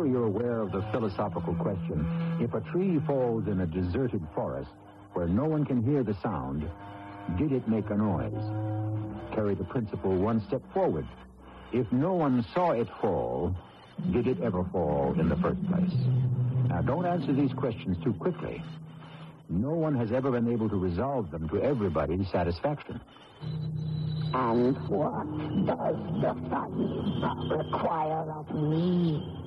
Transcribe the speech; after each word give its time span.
Sure 0.00 0.06
you're 0.06 0.26
aware 0.26 0.60
of 0.60 0.72
the 0.72 0.80
philosophical 0.92 1.54
question 1.56 2.06
if 2.40 2.54
a 2.54 2.60
tree 2.72 2.98
falls 3.06 3.46
in 3.48 3.60
a 3.60 3.66
deserted 3.66 4.26
forest 4.34 4.70
where 5.12 5.26
no 5.26 5.44
one 5.44 5.62
can 5.66 5.82
hear 5.82 6.02
the 6.02 6.14
sound, 6.22 6.66
did 7.36 7.52
it 7.52 7.68
make 7.68 7.90
a 7.90 7.94
noise? 7.94 9.34
Carry 9.34 9.54
the 9.54 9.64
principle 9.64 10.16
one 10.16 10.40
step 10.46 10.62
forward. 10.72 11.06
If 11.72 11.90
no 11.92 12.14
one 12.14 12.46
saw 12.54 12.70
it 12.70 12.88
fall, 13.02 13.54
did 14.10 14.26
it 14.26 14.40
ever 14.40 14.64
fall 14.72 15.14
in 15.20 15.28
the 15.28 15.36
first 15.36 15.62
place? 15.68 15.92
Now, 16.68 16.80
don't 16.80 17.04
answer 17.04 17.34
these 17.34 17.52
questions 17.52 18.02
too 18.02 18.14
quickly. 18.14 18.62
No 19.50 19.72
one 19.72 19.94
has 19.96 20.12
ever 20.12 20.30
been 20.30 20.50
able 20.50 20.70
to 20.70 20.76
resolve 20.76 21.30
them 21.30 21.46
to 21.50 21.62
everybody's 21.62 22.30
satisfaction. 22.30 23.00
And 24.32 24.78
what 24.88 25.26
does 25.66 25.96
the 26.22 26.34
Sahib 26.48 27.50
require 27.50 28.32
of 28.32 28.50
me? 28.54 29.39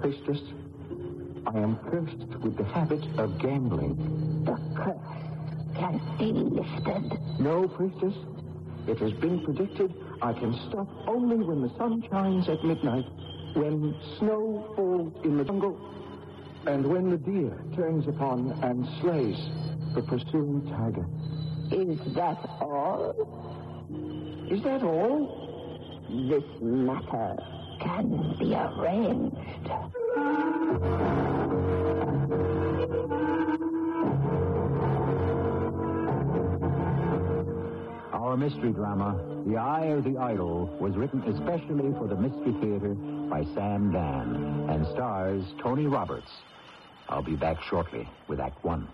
Priestess, 0.00 0.40
I 1.46 1.58
am 1.58 1.76
cursed 1.90 2.40
with 2.42 2.56
the 2.56 2.64
habit 2.64 3.04
of 3.18 3.38
gambling. 3.38 4.44
The 4.44 4.56
curse 4.76 4.96
can 5.74 6.00
be 6.18 6.32
lifted. 6.32 7.18
No, 7.40 7.66
priestess. 7.66 8.14
It 8.86 8.98
has 8.98 9.12
been 9.14 9.42
predicted 9.42 9.94
I 10.22 10.32
can 10.32 10.54
stop 10.68 10.88
only 11.06 11.36
when 11.36 11.62
the 11.62 11.70
sun 11.76 12.02
shines 12.10 12.48
at 12.48 12.64
midnight, 12.64 13.04
when 13.54 13.94
snow 14.18 14.72
falls 14.76 15.12
in 15.24 15.36
the 15.38 15.44
jungle, 15.44 15.78
and 16.66 16.86
when 16.86 17.10
the 17.10 17.18
deer 17.18 17.56
turns 17.74 18.06
upon 18.06 18.52
and 18.62 18.86
slays 19.00 19.36
the 19.94 20.02
pursuing 20.02 20.62
tiger. 20.70 21.06
Is 21.70 21.98
that 22.14 22.38
all? 22.60 23.14
Is 24.50 24.62
that 24.62 24.82
all? 24.82 25.44
This 26.08 26.44
matter 26.60 27.36
can 27.80 28.36
be 28.38 28.54
arranged. 28.54 29.36
Our 38.12 38.36
mystery 38.36 38.72
drama, 38.72 39.18
The 39.46 39.56
Eye 39.56 39.86
of 39.86 40.04
the 40.04 40.18
Idol, 40.18 40.66
was 40.80 40.94
written 40.96 41.22
especially 41.22 41.92
for 41.98 42.06
the 42.06 42.16
Mystery 42.16 42.54
Theater 42.60 42.94
by 43.30 43.44
Sam 43.54 43.92
Dann 43.92 44.66
and 44.68 44.86
stars 44.88 45.44
Tony 45.62 45.86
Roberts. 45.86 46.30
I'll 47.08 47.22
be 47.22 47.36
back 47.36 47.62
shortly 47.62 48.08
with 48.28 48.40
Act 48.40 48.64
One. 48.64 48.88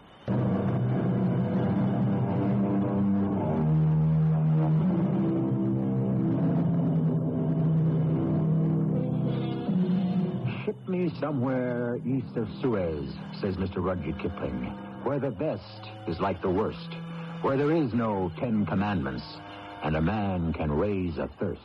Somewhere 11.11 11.99
east 12.07 12.37
of 12.37 12.49
Suez, 12.61 13.13
says 13.41 13.57
Mr. 13.57 13.77
Rudyard 13.77 14.21
Kipling, 14.21 14.67
where 15.03 15.19
the 15.19 15.31
best 15.31 15.83
is 16.07 16.21
like 16.21 16.41
the 16.41 16.51
worst, 16.51 16.95
where 17.41 17.57
there 17.57 17.73
is 17.73 17.93
no 17.93 18.31
Ten 18.39 18.65
Commandments, 18.67 19.25
and 19.83 19.97
a 19.97 20.01
man 20.01 20.53
can 20.53 20.71
raise 20.71 21.19
a 21.19 21.29
thirst. 21.41 21.61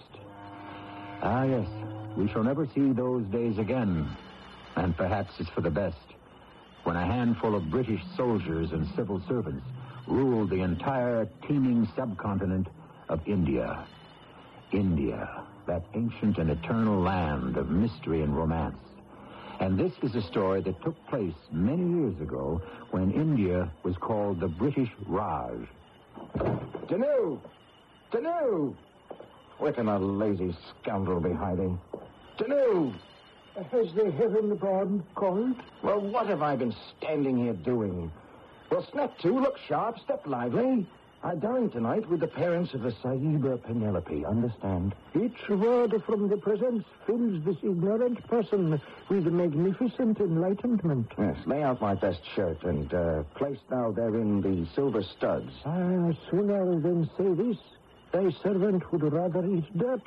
Ah, 1.22 1.44
yes, 1.44 1.68
we 2.16 2.28
shall 2.30 2.44
never 2.44 2.68
see 2.74 2.92
those 2.94 3.26
days 3.28 3.59
again, 3.59 4.09
and 4.76 4.97
perhaps 4.97 5.34
it's 5.40 5.50
for 5.50 5.62
the 5.62 5.70
best, 5.70 5.97
when 6.84 6.96
a 6.96 7.06
handful 7.06 7.53
of 7.53 7.70
British 7.70 8.02
soldiers 8.16 8.72
and 8.72 8.88
civil 8.96 9.22
servants 9.28 9.66
ruled 10.08 10.50
the 10.50 10.62
entire 10.62 11.28
teeming 11.47 11.88
subcontinent 11.96 12.68
of 13.09 13.20
India. 13.28 13.86
India, 14.72 15.44
that 15.68 15.86
ancient 15.94 16.40
and 16.40 16.50
eternal 16.50 17.00
land 17.00 17.56
of 17.58 17.70
mystery 17.70 18.24
and 18.24 18.36
romance. 18.36 18.78
And 19.59 19.78
this 19.78 19.91
is 20.03 20.16
a 20.16 20.22
story 20.22 20.62
that 20.62 20.81
took 20.84 20.95
place 21.07 21.34
many 21.51 21.84
years 22.00 22.19
ago 22.22 22.62
when 22.91 23.12
India 23.12 23.72
was 23.84 23.95
called 23.97 24.40
the 24.40 24.47
British 24.47 24.90
Raj. 25.07 25.57
Tanu! 26.88 27.40
Tanu! 28.12 28.75
Where 29.57 29.73
can 29.73 29.88
a 29.88 29.97
lazy 29.97 30.56
scoundrel 30.81 31.19
be 31.19 31.34
hiding? 31.34 31.79
Tanu! 32.38 32.94
Has 33.72 33.91
the 33.94 34.12
heaven 34.12 34.56
born 34.56 35.03
called? 35.16 35.56
Well, 35.81 36.00
what 36.00 36.28
have 36.28 36.44
I 36.44 36.56
been 36.56 36.75
standing 36.97 37.38
here 37.38 37.53
doing? 37.53 38.12
Well, 38.69 38.85
snap 38.91 39.17
to, 39.19 39.40
look 39.40 39.57
sharp, 39.67 39.97
step 40.00 40.28
lively. 40.28 40.85
I 41.23 41.33
dine 41.35 41.69
tonight 41.72 42.07
with 42.09 42.19
the 42.19 42.28
parents 42.28 42.73
of 42.73 42.83
the 42.83 42.91
Sahiba 42.91 43.61
Penelope, 43.63 44.23
understand? 44.25 44.94
Each 45.19 45.50
word 45.50 46.01
from 46.05 46.29
the 46.29 46.38
presence 46.38 46.85
fills 47.05 47.44
this 47.44 47.57
ignorant 47.63 48.25
person 48.28 48.79
with 49.09 49.25
magnificent 49.25 50.19
enlightenment. 50.19 51.11
Yes, 51.17 51.35
lay 51.45 51.63
out 51.63 51.81
my 51.81 51.95
best 51.95 52.22
shirt 52.35 52.63
and 52.63 52.94
uh, 52.94 53.23
place 53.35 53.57
thou 53.69 53.91
therein 53.91 54.41
the 54.41 54.67
silver 54.75 55.01
studs. 55.03 55.51
Ah, 55.66 56.11
sooner 56.29 56.79
than 56.79 57.09
say 57.17 57.34
this, 57.34 57.57
thy 58.11 58.29
servant 58.44 58.89
would 58.91 59.01
rather 59.11 59.45
eat 59.47 59.78
dirt. 59.78 60.01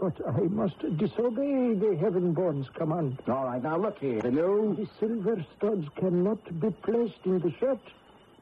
But 0.00 0.14
I 0.28 0.40
must 0.42 0.78
disobey 0.96 1.74
the 1.74 1.96
heaven-born's 2.00 2.68
command. 2.74 3.18
All 3.28 3.46
right, 3.46 3.62
now 3.62 3.78
look 3.78 3.98
here. 3.98 4.20
Tanu. 4.20 4.76
The 4.76 4.86
silver 5.00 5.44
studs 5.56 5.86
cannot 5.96 6.60
be 6.60 6.70
placed 6.70 7.24
in 7.24 7.40
the 7.40 7.52
shirt 7.58 7.80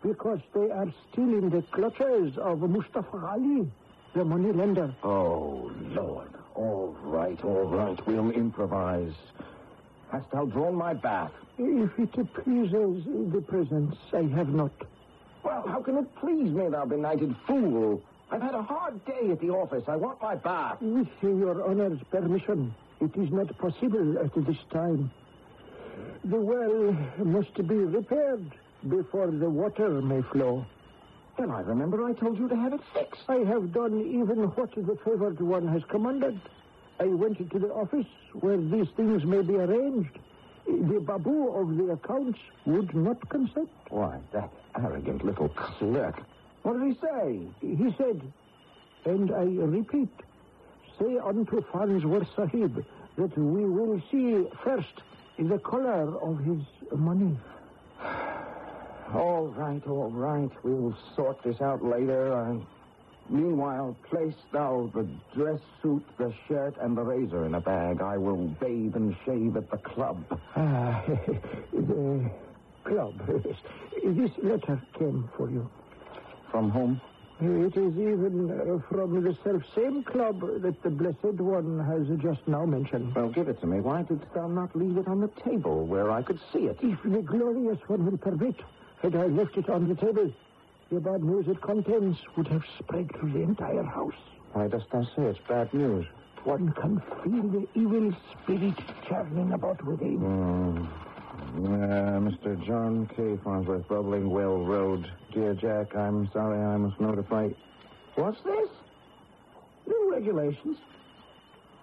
because 0.04 0.38
they 0.54 0.70
are 0.70 0.92
still 1.10 1.24
in 1.38 1.48
the 1.50 1.62
clutches 1.72 2.36
of 2.38 2.60
Mustafa 2.60 3.16
Ali, 3.32 3.66
the 4.14 4.24
money 4.24 4.52
lender. 4.52 4.94
Oh, 5.02 5.72
Lord. 5.90 6.28
All 6.54 6.94
right, 7.02 7.42
all 7.42 7.64
right. 7.64 8.06
We'll 8.06 8.30
improvise. 8.30 9.14
Hast 10.12 10.30
thou 10.30 10.44
drawn 10.44 10.74
my 10.76 10.94
bath? 10.94 11.32
If 11.58 11.98
it 11.98 12.34
pleases 12.34 13.04
the 13.32 13.42
presence, 13.48 13.96
I 14.12 14.22
have 14.36 14.50
not. 14.50 14.72
Well, 15.42 15.64
how 15.66 15.82
can 15.82 15.96
it 15.98 16.14
please 16.16 16.50
me, 16.50 16.68
thou 16.68 16.84
benighted 16.84 17.34
fool? 17.46 18.02
I've 18.30 18.42
had 18.42 18.54
a 18.54 18.62
hard 18.62 19.04
day 19.04 19.30
at 19.30 19.40
the 19.40 19.50
office. 19.50 19.84
I 19.88 19.96
want 19.96 20.20
my 20.20 20.34
bath. 20.36 20.80
With 20.80 21.08
your 21.22 21.68
honor's 21.68 21.98
permission, 22.10 22.74
it 23.00 23.16
is 23.16 23.30
not 23.32 23.56
possible 23.58 24.18
at 24.18 24.34
this 24.46 24.56
time. 24.70 25.10
The 26.24 26.36
well 26.36 26.92
must 27.24 27.54
be 27.54 27.74
repaired 27.74 28.50
before 28.88 29.30
the 29.30 29.48
water 29.48 30.00
may 30.02 30.22
flow. 30.22 30.64
Then 31.38 31.50
I 31.50 31.60
remember 31.60 32.04
I 32.04 32.12
told 32.12 32.38
you 32.38 32.48
to 32.48 32.56
have 32.56 32.72
it 32.72 32.80
fixed. 32.92 33.22
I 33.28 33.38
have 33.38 33.72
done 33.72 34.00
even 34.00 34.44
what 34.54 34.74
the 34.74 34.96
favored 35.04 35.40
one 35.40 35.66
has 35.68 35.82
commanded. 35.88 36.40
I 37.00 37.06
went 37.06 37.38
to 37.50 37.58
the 37.58 37.72
office 37.72 38.06
where 38.34 38.56
these 38.56 38.86
things 38.96 39.24
may 39.24 39.42
be 39.42 39.56
arranged. 39.56 40.16
The 40.66 41.00
babu 41.00 41.48
of 41.48 41.76
the 41.76 41.92
accounts 41.92 42.38
would 42.66 42.94
not 42.94 43.28
consent. 43.28 43.68
Why, 43.90 44.20
that 44.32 44.50
arrogant 44.78 45.24
little 45.24 45.48
clerk. 45.48 46.22
What 46.62 46.78
did 46.80 46.94
he 46.94 47.00
say? 47.00 47.40
He 47.60 47.94
said, 47.98 48.22
and 49.04 49.30
I 49.32 49.42
repeat, 49.44 50.08
say 50.98 51.18
unto 51.18 51.62
Farnsworth 51.72 52.28
Sahib 52.36 52.84
that 53.16 53.36
we 53.36 53.64
will 53.64 54.00
see 54.10 54.46
first 54.62 55.02
the 55.38 55.58
color 55.58 56.16
of 56.18 56.38
his 56.44 56.62
money. 56.96 57.36
All 59.14 59.46
right, 59.56 59.82
all 59.86 60.10
right. 60.10 60.50
We'll 60.62 60.96
sort 61.14 61.42
this 61.44 61.60
out 61.60 61.84
later. 61.84 62.32
Uh, 62.32 62.58
meanwhile, 63.30 63.96
place 64.10 64.34
thou 64.52 64.90
the 64.94 65.06
dress 65.34 65.60
suit, 65.82 66.04
the 66.18 66.32
shirt, 66.48 66.74
and 66.80 66.96
the 66.96 67.02
razor 67.02 67.46
in 67.46 67.54
a 67.54 67.60
bag. 67.60 68.00
I 68.00 68.16
will 68.16 68.48
bathe 68.60 68.96
and 68.96 69.14
shave 69.24 69.56
at 69.56 69.70
the 69.70 69.76
club. 69.78 70.24
Ah, 70.56 71.02
the 71.72 72.30
club. 72.84 73.14
This 74.04 74.30
letter 74.42 74.82
came 74.98 75.30
for 75.34 75.48
you. 75.50 75.66
From 76.50 76.70
whom? 76.70 77.00
It 77.40 77.74
is 77.76 77.94
even 77.96 78.50
uh, 78.50 78.78
from 78.94 79.22
the 79.24 79.34
self-same 79.42 80.04
club 80.04 80.40
that 80.60 80.82
the 80.82 80.90
Blessed 80.90 81.40
One 81.40 81.80
has 81.80 82.06
just 82.20 82.46
now 82.46 82.66
mentioned. 82.66 83.14
Well, 83.14 83.30
give 83.30 83.48
it 83.48 83.60
to 83.62 83.66
me. 83.66 83.80
Why 83.80 84.02
didst 84.02 84.26
thou 84.34 84.46
not 84.46 84.76
leave 84.76 84.98
it 84.98 85.08
on 85.08 85.20
the 85.20 85.28
table 85.42 85.86
where 85.86 86.10
I 86.10 86.22
could 86.22 86.38
see 86.52 86.66
it? 86.66 86.78
If 86.82 87.02
the 87.02 87.22
glorious 87.22 87.78
one 87.88 88.04
will 88.04 88.18
permit, 88.18 88.56
had 89.04 89.16
I 89.16 89.26
left 89.26 89.56
it 89.58 89.68
on 89.68 89.86
the 89.86 89.94
table, 89.94 90.32
the 90.90 90.98
bad 90.98 91.22
news 91.22 91.46
it 91.46 91.60
contains 91.60 92.16
would 92.36 92.48
have 92.48 92.62
spread 92.78 93.10
through 93.14 93.32
the 93.32 93.42
entire 93.42 93.82
house. 93.82 94.14
Why 94.52 94.68
dost 94.68 94.86
thou 94.90 95.02
say 95.02 95.24
it's 95.24 95.38
bad 95.46 95.72
news? 95.74 96.06
One 96.44 96.72
can 96.72 97.02
feel 97.22 97.42
the 97.42 97.68
evil 97.74 98.16
spirit 98.32 98.78
churning 99.06 99.52
about 99.52 99.84
within. 99.84 100.18
Hmm. 100.18 100.86
Uh, 101.56 102.20
Mr. 102.20 102.66
John 102.66 103.06
K. 103.14 103.38
Farnsworth, 103.44 103.86
Bubbling 103.88 104.30
Well 104.30 104.64
Road. 104.64 105.10
Dear 105.32 105.54
Jack, 105.54 105.94
I'm 105.94 106.30
sorry 106.32 106.58
I 106.58 106.76
must 106.78 106.98
notify. 106.98 107.50
What's 108.14 108.40
this? 108.42 108.68
New 109.86 110.12
regulations. 110.12 110.78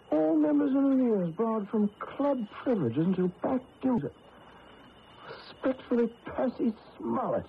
All 0.09 0.35
members 0.35 0.75
of 0.75 0.83
the 0.83 1.03
years 1.03 1.33
barred 1.35 1.69
from 1.69 1.89
club 1.99 2.47
privileges 2.63 3.05
until 3.05 3.27
back 3.43 3.61
dues. 3.81 4.03
Respectfully, 5.63 6.09
Percy 6.25 6.73
Smollett. 6.97 7.45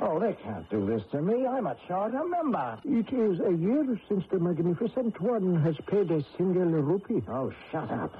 Oh, 0.00 0.18
they 0.18 0.34
can't 0.34 0.68
do 0.68 0.84
this 0.84 1.02
to 1.12 1.22
me. 1.22 1.46
I'm 1.46 1.66
a 1.66 1.76
charter 1.86 2.24
member. 2.24 2.78
It 2.84 3.12
is 3.12 3.40
a 3.40 3.52
year 3.52 4.00
since 4.08 4.24
the 4.30 4.38
Magnificent 4.38 5.18
One 5.20 5.62
has 5.62 5.76
paid 5.86 6.10
a 6.10 6.22
single 6.36 6.64
rupee. 6.64 7.22
Oh, 7.28 7.52
shut 7.70 7.90
up. 7.90 8.14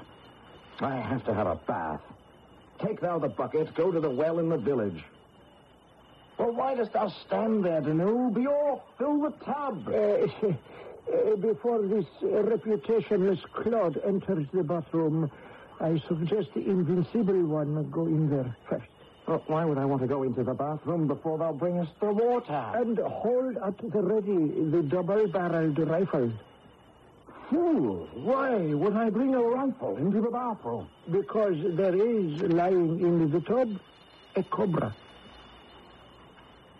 I 0.79 0.95
have 0.95 1.23
to 1.25 1.33
have 1.33 1.47
a 1.47 1.55
bath. 1.55 2.01
Take 2.83 3.01
thou 3.01 3.19
the 3.19 3.27
bucket, 3.27 3.75
go 3.75 3.91
to 3.91 3.99
the 3.99 4.09
well 4.09 4.39
in 4.39 4.49
the 4.49 4.57
village. 4.57 5.03
Well, 6.39 6.53
why 6.53 6.75
dost 6.75 6.93
thou 6.93 7.09
stand 7.27 7.63
there, 7.63 7.81
Danu? 7.81 8.31
Be 8.33 8.47
off, 8.47 8.81
fill 8.97 9.21
the 9.21 9.31
tub. 9.45 9.87
Uh, 9.87 10.47
uh, 11.13 11.35
before 11.35 11.83
this 11.83 12.05
reputationless 12.23 13.41
clod 13.53 13.99
enters 14.03 14.47
the 14.51 14.63
bathroom, 14.63 15.29
I 15.83 16.01
suggest 16.07 16.53
the 16.53 16.61
invincible 16.61 17.43
one 17.43 17.89
go 17.91 18.05
in 18.05 18.29
there 18.29 18.55
first. 18.69 18.85
Well, 19.27 19.43
why 19.47 19.65
would 19.65 19.77
I 19.77 19.83
want 19.83 20.01
to 20.01 20.07
go 20.07 20.23
into 20.23 20.41
the 20.41 20.53
bathroom 20.53 21.07
before 21.07 21.37
thou 21.37 21.51
bringest 21.51 21.91
the 21.99 22.11
water? 22.11 22.71
And 22.73 22.97
hold 22.97 23.57
at 23.57 23.77
the 23.77 24.01
ready 24.01 24.69
the 24.71 24.81
double-barreled 24.83 25.77
rifle. 25.79 26.31
Fool, 27.49 28.07
why 28.15 28.55
would 28.55 28.95
I 28.95 29.09
bring 29.09 29.35
a 29.35 29.41
rifle 29.41 29.97
into 29.97 30.21
the 30.21 30.31
bathroom? 30.31 30.87
Because 31.11 31.57
there 31.75 31.95
is 31.95 32.41
lying 32.43 33.01
in 33.01 33.29
the 33.29 33.41
tub 33.41 33.77
a 34.37 34.43
cobra. 34.43 34.95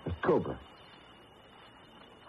A 0.06 0.12
cobra. 0.22 0.58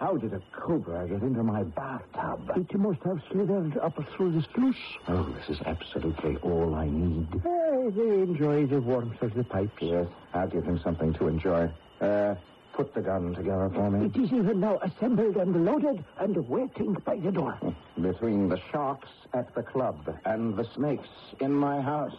How 0.05 0.19
did 0.19 0.35
a 0.35 0.43
cobra 0.53 1.09
get 1.09 1.23
into 1.23 1.43
my 1.43 1.63
bathtub? 1.63 2.53
It 2.57 2.79
must 2.79 3.03
have 3.05 3.23
slithered 3.33 3.79
up 3.79 3.99
through 4.15 4.33
the 4.33 4.47
sluice. 4.55 4.77
Oh, 5.09 5.35
this 5.35 5.57
is 5.57 5.63
absolutely 5.65 6.37
all 6.43 6.75
I 6.75 6.91
need. 6.91 7.27
Eh, 7.37 7.89
they 7.89 8.21
enjoy 8.21 8.67
the 8.67 8.83
warmth 8.83 9.23
of 9.23 9.33
the 9.33 9.45
pipes. 9.45 9.81
Yes, 9.81 10.07
I'll 10.35 10.47
give 10.47 10.65
him 10.65 10.79
something 10.85 11.15
to 11.15 11.29
enjoy. 11.29 11.71
Uh, 12.03 12.35
put 12.75 12.93
the 12.93 13.01
gun 13.01 13.35
together 13.35 13.71
for 13.73 13.91
me. 13.91 14.05
It 14.05 14.17
is 14.19 14.31
even 14.31 14.61
now 14.61 14.79
assembled 14.83 15.39
and 15.39 15.65
loaded 15.65 16.05
and 16.21 16.37
waiting 16.51 16.93
by 17.07 17.17
the 17.17 17.33
door. 17.33 17.59
Between 17.99 18.51
the 18.51 18.61
sharks 18.71 19.09
at 19.33 19.55
the 19.55 19.63
club 19.63 20.15
and 20.27 20.55
the 20.55 20.69
snakes 20.75 21.09
in 21.41 21.51
my 21.51 21.81
house. 21.81 22.19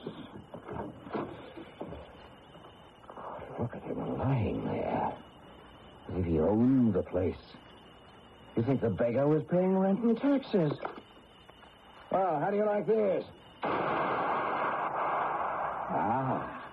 Look 3.60 3.76
at 3.76 3.84
him 3.84 4.18
lying 4.18 4.66
there. 4.66 5.14
As 6.10 6.18
if 6.18 6.26
he 6.26 6.40
owned 6.40 6.96
the 6.96 7.04
place. 7.04 7.36
You 8.56 8.64
think 8.64 8.82
the 8.82 8.90
beggar 8.90 9.28
was 9.28 9.44
paying 9.50 9.78
rent 9.78 10.00
and 10.00 10.20
taxes? 10.20 10.72
Well, 12.12 12.40
how 12.40 12.50
do 12.50 12.58
you 12.58 12.66
like 12.66 12.88
this? 12.88 13.26
Ah, 15.98 16.64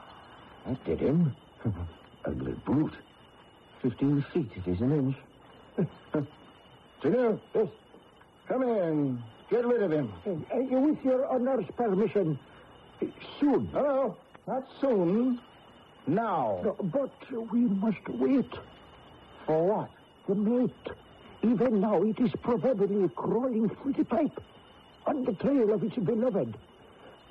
that 0.67 0.85
did 0.85 1.01
him. 1.01 1.35
Ugly 2.25 2.53
brute. 2.65 2.95
Fifteen 3.83 4.25
feet 4.33 4.51
it 4.55 4.69
is 4.71 4.81
an 4.81 4.93
inch. 4.93 5.17
Junior, 7.03 7.39
yes. 7.55 7.67
Come 8.47 8.63
in. 8.63 9.23
Get 9.51 9.67
rid 9.67 9.83
of 9.83 9.91
him. 9.91 10.13
Uh, 10.25 10.35
with 10.79 11.05
your 11.05 11.27
honor's 11.27 11.67
permission, 11.77 12.39
soon. 13.41 13.71
No, 13.73 13.83
no, 13.83 14.17
not 14.47 14.65
soon. 14.81 15.41
Now. 16.07 16.61
No, 16.63 16.77
but 16.81 17.11
we 17.53 17.61
must 17.61 18.09
wait. 18.09 18.51
For 19.47 19.63
what? 19.65 19.91
The 20.29 20.35
mate. 20.37 20.71
Even 21.43 21.81
now, 21.81 22.03
it 22.03 22.19
is 22.21 22.31
probably 22.43 23.09
crawling 23.17 23.69
through 23.69 23.93
the 23.95 24.05
pipe 24.05 24.41
on 25.07 25.25
the 25.25 25.33
trail 25.33 25.73
of 25.73 25.83
its 25.83 25.97
beloved. 25.97 26.57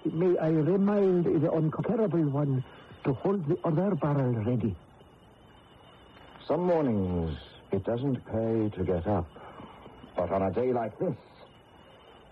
May 0.06 0.38
I 0.38 0.50
remind 0.50 1.25
the 1.25 1.52
unconquerable 1.52 2.30
one 2.30 2.63
to 3.04 3.13
hold 3.13 3.48
the 3.48 3.58
other 3.63 3.96
barrel 3.96 4.34
ready. 4.34 4.75
Some 6.48 6.66
mornings 6.66 7.38
it 7.72 7.86
doesn't 7.86 8.18
pay 8.25 8.69
to 8.78 8.84
get 8.84 9.08
up. 9.08 9.28
But 10.16 10.31
on 10.31 10.42
a 10.42 10.52
day 10.52 10.74
like 10.74 10.98
this, 11.00 11.16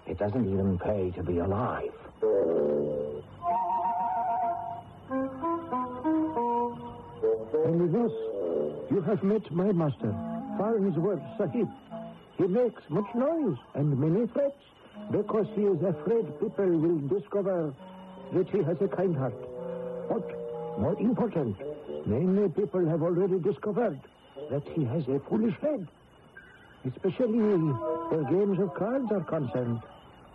it 0.05 0.17
doesn't 0.17 0.51
even 0.51 0.77
pay 0.79 1.11
to 1.11 1.23
be 1.23 1.37
alive. 1.37 1.93
And 7.65 7.93
thus, 7.93 8.11
you 8.91 9.01
have 9.05 9.23
met 9.23 9.49
my 9.51 9.71
master, 9.71 10.13
Farnsworth 10.59 11.23
Sahib. 11.37 11.69
He 12.37 12.43
makes 12.43 12.83
much 12.89 13.15
noise 13.15 13.57
and 13.75 13.97
many 13.97 14.27
threats 14.27 14.61
because 15.09 15.47
he 15.55 15.61
is 15.61 15.81
afraid 15.81 16.25
people 16.41 16.67
will 16.67 16.99
discover 17.07 17.73
that 18.33 18.49
he 18.49 18.61
has 18.63 18.75
a 18.81 18.89
kind 18.89 19.15
heart. 19.15 19.39
But 20.09 20.27
more 20.77 20.99
important, 20.99 21.55
many 22.05 22.49
people 22.49 22.85
have 22.87 23.01
already 23.01 23.39
discovered 23.39 24.01
that 24.51 24.67
he 24.75 24.83
has 24.83 25.07
a 25.07 25.21
foolish 25.29 25.55
head, 25.61 25.87
especially 26.85 27.39
where 27.39 28.23
games 28.23 28.59
of 28.59 28.73
cards 28.73 29.09
are 29.11 29.23
concerned. 29.23 29.79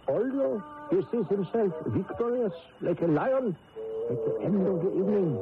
Although 0.09 0.62
he 0.91 1.03
sees 1.12 1.29
himself 1.29 1.73
victorious 1.88 2.53
like 2.81 3.03
a 3.03 3.06
lion, 3.06 3.55
at 4.11 4.25
the 4.25 4.41
end 4.43 4.67
of 4.67 4.82
the 4.85 4.91
evening, 4.91 5.38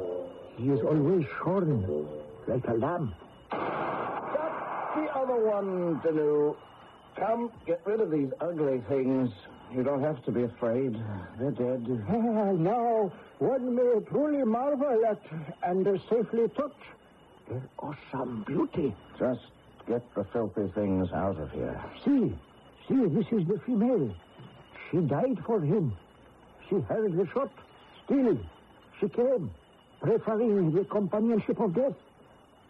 he 0.57 0.69
is 0.71 0.81
always 0.81 1.25
shorn 1.41 2.05
like 2.47 2.67
a 2.67 2.73
lamb. 2.73 3.13
The 5.13 5.19
other 5.19 5.45
one, 5.45 6.01
Danu. 6.03 6.55
Come, 7.15 7.51
get 7.67 7.81
rid 7.85 8.01
of 8.01 8.09
these 8.09 8.29
ugly 8.41 8.81
things. 8.89 9.29
You 9.71 9.83
don't 9.83 10.01
have 10.01 10.23
to 10.25 10.31
be 10.31 10.43
afraid. 10.43 10.95
They're 11.39 11.51
dead. 11.51 11.87
Now, 12.59 13.11
one 13.37 13.75
may 13.75 13.99
truly 14.09 14.43
marvel 14.43 15.05
at 15.05 15.21
and 15.61 15.85
safely 16.09 16.49
touch 16.55 16.75
their 17.47 17.61
awesome 17.79 18.43
beauty. 18.47 18.95
Just 19.19 19.41
get 19.87 20.01
the 20.15 20.23
filthy 20.33 20.71
things 20.73 21.11
out 21.13 21.39
of 21.39 21.51
here. 21.51 21.79
See, 22.03 22.33
see, 22.87 23.05
this 23.05 23.27
is 23.31 23.47
the 23.47 23.59
female. 23.65 24.15
She 24.89 24.97
died 24.97 25.37
for 25.45 25.61
him. 25.61 25.95
She 26.69 26.79
heard 26.79 27.15
the 27.15 27.27
shot. 27.33 27.51
Still, 28.05 28.37
she 28.99 29.09
came, 29.09 29.51
preferring 30.01 30.71
the 30.73 30.85
companionship 30.85 31.59
of 31.59 31.75
death 31.75 31.93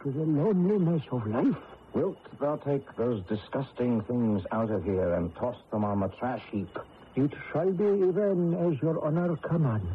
to 0.04 0.12
the 0.12 0.24
loneliness 0.24 1.04
of 1.12 1.26
life. 1.28 1.56
Wilt 1.94 2.18
thou 2.40 2.56
take 2.58 2.96
those 2.96 3.22
disgusting 3.30 4.02
things 4.02 4.44
out 4.52 4.72
of 4.72 4.84
here 4.84 5.14
and 5.14 5.34
toss 5.36 5.56
them 5.72 5.84
on 5.84 6.00
the 6.00 6.08
trash 6.20 6.42
heap? 6.52 6.78
It 7.16 7.32
shall 7.52 7.72
be 7.72 7.84
even 7.84 8.56
as 8.56 8.82
your 8.82 9.06
honor 9.06 9.36
commands. 9.38 9.86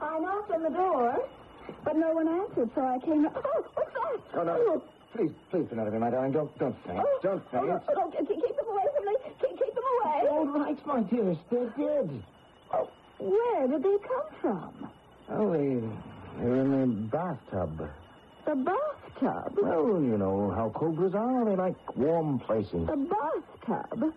I 0.00 0.18
knocked 0.18 0.50
on 0.52 0.62
the 0.62 0.70
door, 0.70 1.18
but 1.84 1.96
no 1.96 2.12
one 2.12 2.28
answered, 2.28 2.70
so 2.74 2.80
I 2.80 2.98
came. 3.04 3.26
Oh, 3.26 3.66
what's 3.74 3.92
that? 3.92 4.40
Oh, 4.40 4.44
no. 4.44 4.56
Oh. 4.58 4.82
Please, 5.14 5.32
please 5.50 5.66
do 5.70 5.76
not 5.76 5.86
of 5.86 5.92
me, 5.92 5.98
my 5.98 6.10
darling. 6.10 6.32
Don't, 6.32 6.58
don't 6.58 6.76
faint. 6.86 6.98
Oh, 6.98 7.18
don't 7.22 7.42
oh, 7.46 7.50
faint. 7.52 7.66
no, 7.66 7.82
oh, 7.88 7.94
oh, 7.96 8.10
keep 8.10 8.28
keep 8.28 8.56
them 8.56 8.68
away 8.68 8.82
from 8.96 9.06
me. 9.06 9.14
Keep, 9.40 9.50
keep 9.50 9.74
them 9.74 9.84
away. 10.02 10.28
All 10.28 10.46
right, 10.46 10.86
my 10.86 11.00
dearest. 11.02 11.40
They're 11.50 11.72
dead. 11.76 12.22
Oh, 12.72 12.90
where 13.18 13.66
did 13.68 13.82
they 13.82 13.96
come 14.06 14.40
from? 14.40 14.90
Oh, 15.30 15.52
they, 15.52 15.80
they're 16.42 16.62
in 16.62 16.70
the 16.70 16.86
bathtub. 17.08 17.90
The 18.44 18.54
bathtub. 19.20 19.58
Well, 19.62 20.00
you 20.02 20.18
know 20.18 20.50
how 20.50 20.70
cobras 20.70 21.14
are. 21.14 21.44
They 21.44 21.56
like 21.56 21.96
warm 21.96 22.38
places. 22.40 22.86
The 22.86 22.96
bathtub? 22.96 24.12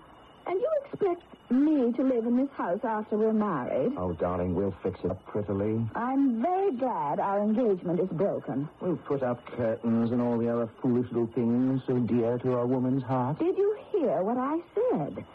And 0.48 0.60
you 0.60 0.70
expect 0.86 1.24
me 1.52 1.92
to 1.94 2.04
live 2.04 2.26
in 2.26 2.38
this 2.38 2.50
house 2.56 2.80
after 2.84 3.18
we're 3.18 3.34
married? 3.34 3.94
Oh, 3.98 4.14
darling, 4.14 4.56
we'll 4.56 4.74
fix 4.82 5.00
it 5.04 5.12
up 5.12 5.24
prettily. 5.26 5.86
I'm 5.96 6.42
very 6.42 6.72
glad 6.72 7.20
our 7.20 7.40
engagement 7.40 8.00
is 8.00 8.10
broken. 8.10 8.68
We'll 8.82 8.98
put 8.98 9.22
up 9.22 9.46
curtains 9.46 10.12
and 10.12 10.22
all 10.22 10.38
the 10.38 10.50
other 10.50 10.70
foolish 10.82 11.08
little 11.12 11.28
things 11.28 11.82
so 11.86 11.98
dear 12.00 12.38
to 12.40 12.58
a 12.58 12.66
woman's 12.66 13.04
heart. 13.04 13.40
Did 13.40 13.58
you 13.58 13.78
hear 13.92 14.22
what 14.24 14.38
I 14.38 14.60
said? 14.74 15.26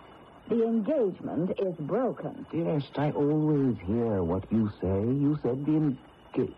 The 0.49 0.63
engagement 0.63 1.53
is 1.59 1.75
broken. 1.81 2.45
Dearest, 2.53 2.99
I 2.99 3.11
always 3.13 3.77
hear 3.87 4.23
what 4.23 4.51
you 4.53 4.71
say. 4.81 4.89
You 4.89 5.39
said 5.43 5.65
the 5.65 5.73
engage... 5.73 6.55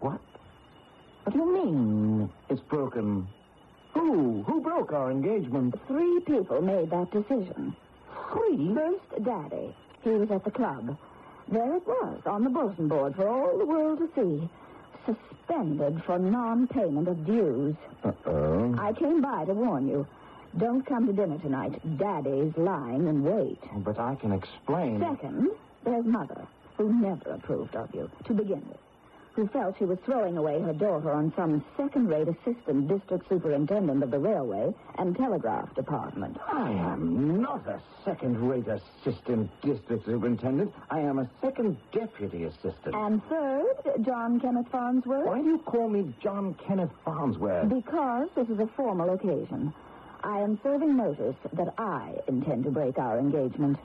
What? 0.00 0.20
What 1.26 1.32
do 1.32 1.40
you 1.40 1.54
mean? 1.64 2.30
It's 2.48 2.60
broken. 2.60 3.26
Who? 3.94 4.44
Who 4.44 4.60
broke 4.60 4.92
our 4.92 5.10
engagement? 5.10 5.74
Three 5.88 6.20
people 6.20 6.60
made 6.62 6.88
that 6.90 7.10
decision. 7.10 7.74
Three? 8.32 8.72
First, 8.72 9.24
Daddy. 9.24 9.74
He 10.04 10.10
was 10.10 10.30
at 10.30 10.44
the 10.44 10.52
club. 10.52 10.96
There 11.48 11.74
it 11.78 11.84
was, 11.84 12.20
on 12.26 12.44
the 12.44 12.50
bulletin 12.50 12.86
board 12.86 13.16
for 13.16 13.28
all 13.28 13.58
the 13.58 13.64
world 13.66 13.98
to 13.98 14.08
see. 14.14 14.48
suspended 15.04 16.00
for 16.04 16.16
non-payment 16.16 17.08
of 17.08 17.26
dues. 17.26 17.74
Uh-oh. 18.04 18.76
I 18.78 18.92
came 18.92 19.20
by 19.20 19.46
to 19.46 19.52
warn 19.52 19.88
you. 19.88 20.06
Don't 20.58 20.86
come 20.86 21.08
to 21.08 21.12
dinner 21.12 21.38
tonight. 21.38 21.80
Daddy's 21.98 22.56
lying 22.56 23.08
in 23.08 23.24
wait. 23.24 23.58
But 23.78 23.98
I 23.98 24.14
can 24.14 24.30
explain. 24.30 25.00
Second, 25.00 25.50
there's 25.84 26.04
Mother, 26.04 26.46
who 26.76 26.92
never 26.92 27.30
approved 27.30 27.74
of 27.74 27.92
you, 27.92 28.08
to 28.26 28.32
begin 28.32 28.62
with, 28.68 28.78
who 29.36 29.46
felt 29.48 29.76
she 29.78 29.84
was 29.84 29.98
throwing 30.06 30.38
away 30.38 30.60
her 30.62 30.72
daughter 30.72 31.12
on 31.12 31.30
some 31.36 31.62
second-rate 31.76 32.26
assistant 32.26 32.88
district 32.88 33.28
superintendent 33.28 34.02
of 34.02 34.10
the 34.10 34.18
railway 34.18 34.74
and 34.96 35.14
telegraph 35.14 35.72
department. 35.74 36.38
I 36.50 36.70
am 36.70 37.42
not 37.42 37.66
a 37.68 37.78
second-rate 38.02 38.64
assistant 38.66 39.50
district 39.60 40.06
superintendent. 40.06 40.72
I 40.90 41.00
am 41.00 41.18
a 41.18 41.28
second 41.42 41.76
deputy 41.92 42.44
assistant. 42.44 42.94
And 42.94 43.22
third, 43.28 43.74
John 44.06 44.40
Kenneth 44.40 44.68
Farnsworth. 44.72 45.26
Why 45.26 45.42
do 45.42 45.48
you 45.48 45.58
call 45.58 45.90
me 45.90 46.14
John 46.22 46.56
Kenneth 46.66 46.90
Farnsworth? 47.04 47.68
Because 47.68 48.28
this 48.34 48.48
is 48.48 48.58
a 48.58 48.66
formal 48.74 49.10
occasion. 49.10 49.72
I 50.24 50.38
am 50.40 50.58
serving 50.62 50.96
notice 50.96 51.36
that 51.52 51.74
I 51.76 52.14
intend 52.26 52.64
to 52.64 52.70
break 52.70 52.96
our 52.98 53.18
engagement. 53.18 53.76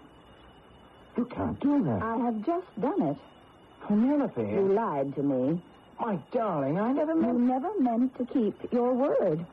You 1.18 1.26
can't 1.26 1.60
do 1.60 1.84
that. 1.84 2.02
I 2.02 2.18
have 2.20 2.46
just 2.46 2.68
done 2.80 3.02
it. 3.02 3.18
Penelope. 3.88 4.42
You 4.42 4.74
lied 4.74 5.16
to 5.16 5.24
me. 5.24 5.62
My 6.00 6.18
darling, 6.32 6.80
I 6.80 6.92
never 6.94 7.16
meant... 7.16 7.38
You 7.38 7.46
never 7.46 7.80
meant 7.80 8.18
to 8.18 8.26
keep 8.26 8.56
your 8.72 8.94
word. 8.94 9.46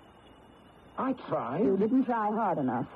I 0.96 1.12
tried. 1.28 1.64
You 1.64 1.76
didn't 1.76 2.04
try 2.04 2.30
hard 2.30 2.58
enough. 2.58 2.86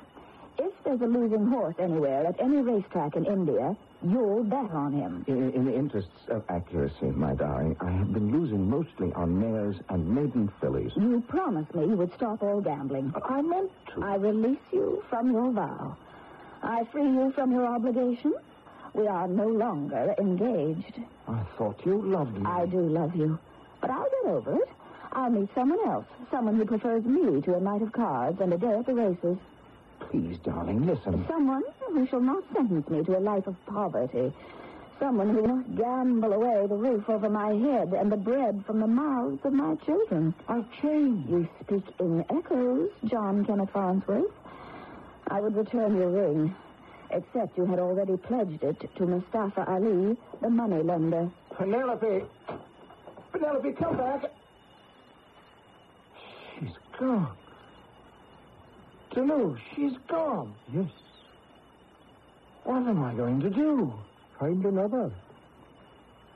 If 0.59 0.71
there's 0.83 1.01
a 1.01 1.05
losing 1.05 1.47
horse 1.47 1.75
anywhere 1.79 2.27
at 2.27 2.39
any 2.39 2.57
racetrack 2.57 3.15
in 3.15 3.25
India, 3.25 3.75
you'll 4.03 4.43
bet 4.43 4.69
on 4.71 4.93
him. 4.93 5.25
In, 5.27 5.51
in 5.53 5.65
the 5.65 5.75
interests 5.75 6.11
of 6.29 6.43
accuracy, 6.49 7.07
my 7.07 7.33
darling, 7.33 7.75
I 7.79 7.89
have 7.91 8.13
been 8.13 8.31
losing 8.31 8.69
mostly 8.69 9.11
on 9.13 9.39
mares 9.39 9.77
and 9.89 10.07
maiden 10.07 10.51
fillies. 10.61 10.91
You 10.95 11.23
promised 11.27 11.73
me 11.73 11.85
you 11.85 11.95
would 11.95 12.13
stop 12.15 12.43
all 12.43 12.61
gambling. 12.61 13.13
I 13.27 13.41
meant 13.41 13.71
to. 13.95 14.03
I 14.03 14.15
release 14.15 14.59
you 14.71 15.03
from 15.09 15.31
your 15.31 15.51
vow. 15.51 15.97
I 16.61 16.85
free 16.91 17.03
you 17.03 17.31
from 17.35 17.51
your 17.51 17.65
obligation. 17.65 18.33
We 18.93 19.07
are 19.07 19.27
no 19.27 19.47
longer 19.47 20.13
engaged. 20.19 21.01
I 21.27 21.43
thought 21.57 21.81
you 21.85 22.01
loved 22.01 22.37
me. 22.37 22.45
I 22.45 22.65
do 22.65 22.79
love 22.79 23.15
you. 23.15 23.39
But 23.81 23.89
I'll 23.89 24.03
get 24.09 24.31
over 24.31 24.55
it. 24.55 24.69
I'll 25.11 25.29
meet 25.29 25.49
someone 25.55 25.79
else. 25.87 26.05
Someone 26.31 26.55
who 26.55 26.65
prefers 26.65 27.03
me 27.03 27.41
to 27.41 27.55
a 27.55 27.59
night 27.59 27.81
of 27.81 27.91
cards 27.91 28.39
and 28.39 28.53
a 28.53 28.57
day 28.57 28.73
at 28.79 28.85
the 28.85 28.93
races. 28.93 29.37
Please, 29.99 30.37
darling, 30.43 30.85
listen. 30.85 31.25
Someone 31.27 31.63
who 31.87 32.07
shall 32.07 32.21
not 32.21 32.43
sentence 32.53 32.87
me 32.89 33.03
to 33.03 33.17
a 33.17 33.19
life 33.19 33.47
of 33.47 33.55
poverty. 33.65 34.33
Someone 34.99 35.29
who 35.33 35.41
will 35.41 35.55
not 35.57 35.75
gamble 35.75 36.33
away 36.33 36.67
the 36.67 36.75
roof 36.75 37.09
over 37.09 37.29
my 37.29 37.53
head 37.53 37.93
and 37.93 38.11
the 38.11 38.17
bread 38.17 38.63
from 38.65 38.79
the 38.79 38.87
mouths 38.87 39.39
of 39.43 39.53
my 39.53 39.75
children. 39.85 40.33
I've 40.47 40.65
changed. 40.81 41.29
You 41.29 41.47
speak 41.61 41.83
in 41.99 42.23
echoes, 42.29 42.89
John 43.05 43.43
Kenneth 43.45 43.69
Farnsworth. 43.71 44.31
I 45.27 45.41
would 45.41 45.55
return 45.55 45.95
your 45.95 46.09
ring, 46.09 46.55
except 47.13 47.57
you 47.57 47.65
had 47.65 47.79
already 47.79 48.17
pledged 48.17 48.63
it 48.63 48.89
to 48.95 49.05
Mustafa 49.05 49.65
Ali, 49.69 50.17
the 50.41 50.49
money 50.49 50.81
lender. 50.83 51.29
Penelope! 51.57 52.23
Penelope, 53.31 53.71
come 53.73 53.97
back! 53.97 54.31
She's 56.59 56.75
gone. 56.99 57.37
Delou, 59.11 59.57
she's 59.75 59.93
gone. 60.07 60.53
Yes. 60.73 60.89
What 62.63 62.87
am 62.87 63.03
I 63.03 63.13
going 63.13 63.39
to 63.41 63.49
do? 63.49 63.93
Find 64.39 64.65
another. 64.65 65.11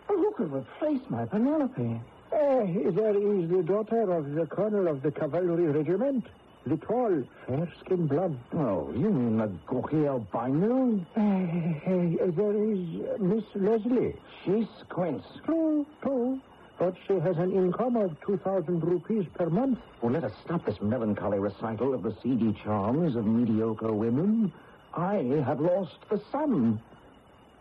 Oh, 0.09 0.15
who 0.15 0.31
could 0.35 0.53
replace 0.53 1.01
my 1.09 1.25
Penelope? 1.25 2.01
Eh, 2.31 2.91
there 2.91 3.15
is 3.15 3.49
the 3.49 3.63
daughter 3.65 4.11
of 4.13 4.33
the 4.33 4.45
colonel 4.45 4.87
of 4.87 5.01
the 5.01 5.11
cavalry 5.11 5.67
regiment. 5.67 6.25
The 6.67 6.75
tall, 6.75 7.23
fair-skinned 7.47 8.09
blonde. 8.09 8.37
Oh, 8.51 8.91
you 8.91 9.09
mean 9.09 9.37
the 9.37 9.47
Gokia 9.67 10.19
Bainu? 10.33 10.99
Eh, 11.15 11.21
eh, 11.21 12.31
there 12.35 12.71
is 12.71 12.79
uh, 13.07 13.23
Miss 13.23 13.45
Leslie. 13.55 14.13
She 14.43 14.67
squints. 14.81 15.25
True, 15.45 15.85
true. 16.01 16.41
But 16.77 16.95
she 17.07 17.13
has 17.19 17.37
an 17.37 17.53
income 17.53 17.95
of 17.95 18.19
2,000 18.25 18.83
rupees 18.83 19.25
per 19.33 19.49
month. 19.49 19.79
Well, 20.01 20.11
let 20.11 20.25
us 20.25 20.33
stop 20.43 20.65
this 20.65 20.81
melancholy 20.81 21.39
recital 21.39 21.93
of 21.93 22.03
the 22.03 22.13
seedy 22.21 22.51
charms 22.65 23.15
of 23.15 23.25
mediocre 23.25 23.93
women. 23.93 24.51
I 24.93 25.41
have 25.45 25.61
lost 25.61 25.95
the 26.09 26.21
sun. 26.33 26.81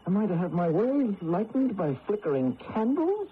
Am 0.09 0.17
I 0.17 0.27
to 0.27 0.37
have 0.37 0.53
my 0.53 0.69
way 0.69 1.15
lightened 1.23 1.77
by 1.77 1.97
flickering 2.09 2.57
candles? 2.57 3.29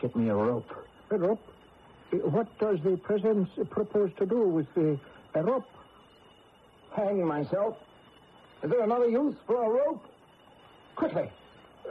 Get 0.00 0.16
me 0.16 0.30
a 0.30 0.34
rope. 0.34 0.72
A 1.10 1.18
rope? 1.18 1.53
What 2.10 2.46
does 2.58 2.78
the 2.84 2.96
president 2.96 3.48
propose 3.70 4.10
to 4.18 4.26
do 4.26 4.48
with 4.48 4.66
the 4.74 4.98
a 5.34 5.42
rope? 5.42 5.64
Hang 6.94 7.26
myself. 7.26 7.76
Is 8.62 8.70
there 8.70 8.82
another 8.82 9.08
use 9.08 9.34
for 9.46 9.64
a 9.64 9.68
rope? 9.68 10.04
Quickly. 10.96 11.30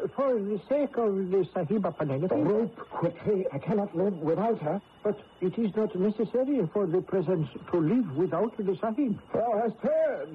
Uh, 0.01 0.07
for 0.15 0.33
the 0.33 0.59
sake 0.69 0.97
of 0.97 1.13
the 1.29 1.47
Sahiba 1.53 1.95
Penelope. 1.95 2.33
The 2.33 2.41
rope, 2.41 2.75
quickly. 2.89 3.45
I 3.51 3.59
cannot 3.59 3.95
live 3.95 4.13
without 4.13 4.59
her. 4.61 4.81
But 5.03 5.19
it 5.41 5.57
is 5.59 5.75
not 5.75 5.93
necessary 5.95 6.67
for 6.71 6.87
the 6.87 7.01
presence 7.01 7.49
to 7.71 7.77
live 7.79 8.15
without 8.15 8.55
the 8.57 8.77
Sahib. 8.79 9.19
Thou 9.33 9.61
hast 9.61 9.77
heard. 9.81 10.29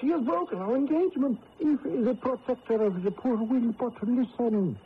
She 0.00 0.08
has 0.08 0.22
broken 0.22 0.58
our 0.58 0.74
engagement. 0.74 1.38
If 1.60 1.82
the 1.82 2.14
protector 2.14 2.82
of 2.82 3.02
the 3.02 3.10
poor 3.10 3.36
will 3.36 3.72
but 3.72 3.94
listen. 4.02 4.78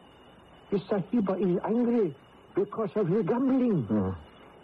The 0.70 0.78
Sahiba 0.78 1.40
is 1.40 1.60
angry 1.64 2.14
because 2.54 2.90
of 2.96 3.08
the 3.08 3.22
gambling. 3.22 3.82
Hmm. 3.84 4.10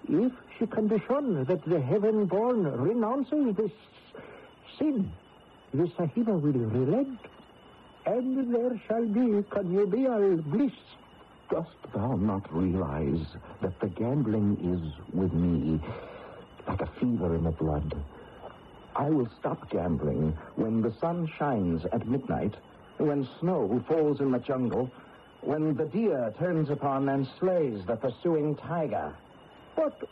If 0.09 0.33
she 0.59 0.67
can 0.67 0.89
be 0.89 1.03
shown 1.07 1.45
that 1.45 1.65
the 1.65 1.81
heaven-born 1.81 2.65
renounces 2.65 3.57
this 3.57 3.73
sin, 4.79 5.11
the 5.75 5.85
Sahiba 5.99 6.41
will 6.41 6.53
relent. 6.53 7.19
And 8.07 8.55
there 8.55 8.81
shall 8.87 9.05
be 9.05 9.45
connubial 9.51 10.37
bliss. 10.39 10.73
Dost 11.51 11.69
thou 11.95 12.17
not 12.17 12.55
realize 12.55 13.27
that 13.61 13.79
the 13.81 13.89
gambling 13.89 14.57
is 14.63 15.15
with 15.15 15.33
me 15.33 15.81
like 16.67 16.81
a 16.81 16.87
fever 17.01 17.35
in 17.35 17.45
the 17.45 17.51
blood? 17.51 17.95
I 18.97 19.11
will 19.11 19.29
stop 19.39 19.71
gambling 19.71 20.37
when 20.57 20.81
the 20.81 20.93
sun 21.01 21.31
shines 21.39 21.85
at 21.93 22.09
midnight, 22.09 22.55
when 22.97 23.29
snow 23.41 23.83
falls 23.87 24.21
in 24.21 24.33
the 24.33 24.39
jungle, 24.39 24.91
when 25.43 25.75
the 25.77 25.85
deer 25.87 26.33
turns 26.39 26.71
upon 26.71 27.09
and 27.09 27.27
slays 27.39 27.85
the 27.87 27.97
pursuing 27.97 28.57
tiger. 28.57 29.15
But 29.77 30.09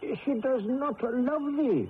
she 0.00 0.34
does 0.34 0.62
not 0.64 1.02
love 1.02 1.56
thee. 1.56 1.88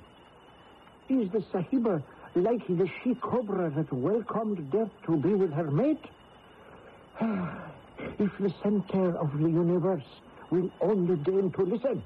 Is 1.08 1.30
the 1.30 1.40
Sahiba 1.52 2.02
like 2.34 2.66
the 2.66 2.88
she 3.02 3.14
cobra 3.14 3.70
that 3.70 3.92
welcomed 3.92 4.70
death 4.70 4.90
to 5.06 5.16
be 5.16 5.34
with 5.34 5.52
her 5.52 5.70
mate? 5.70 6.04
if 7.20 8.30
the 8.38 8.52
center 8.62 9.16
of 9.16 9.32
the 9.38 9.48
universe 9.48 10.04
will 10.50 10.70
only 10.80 11.16
deign 11.16 11.50
to 11.52 11.62
listen, 11.62 12.02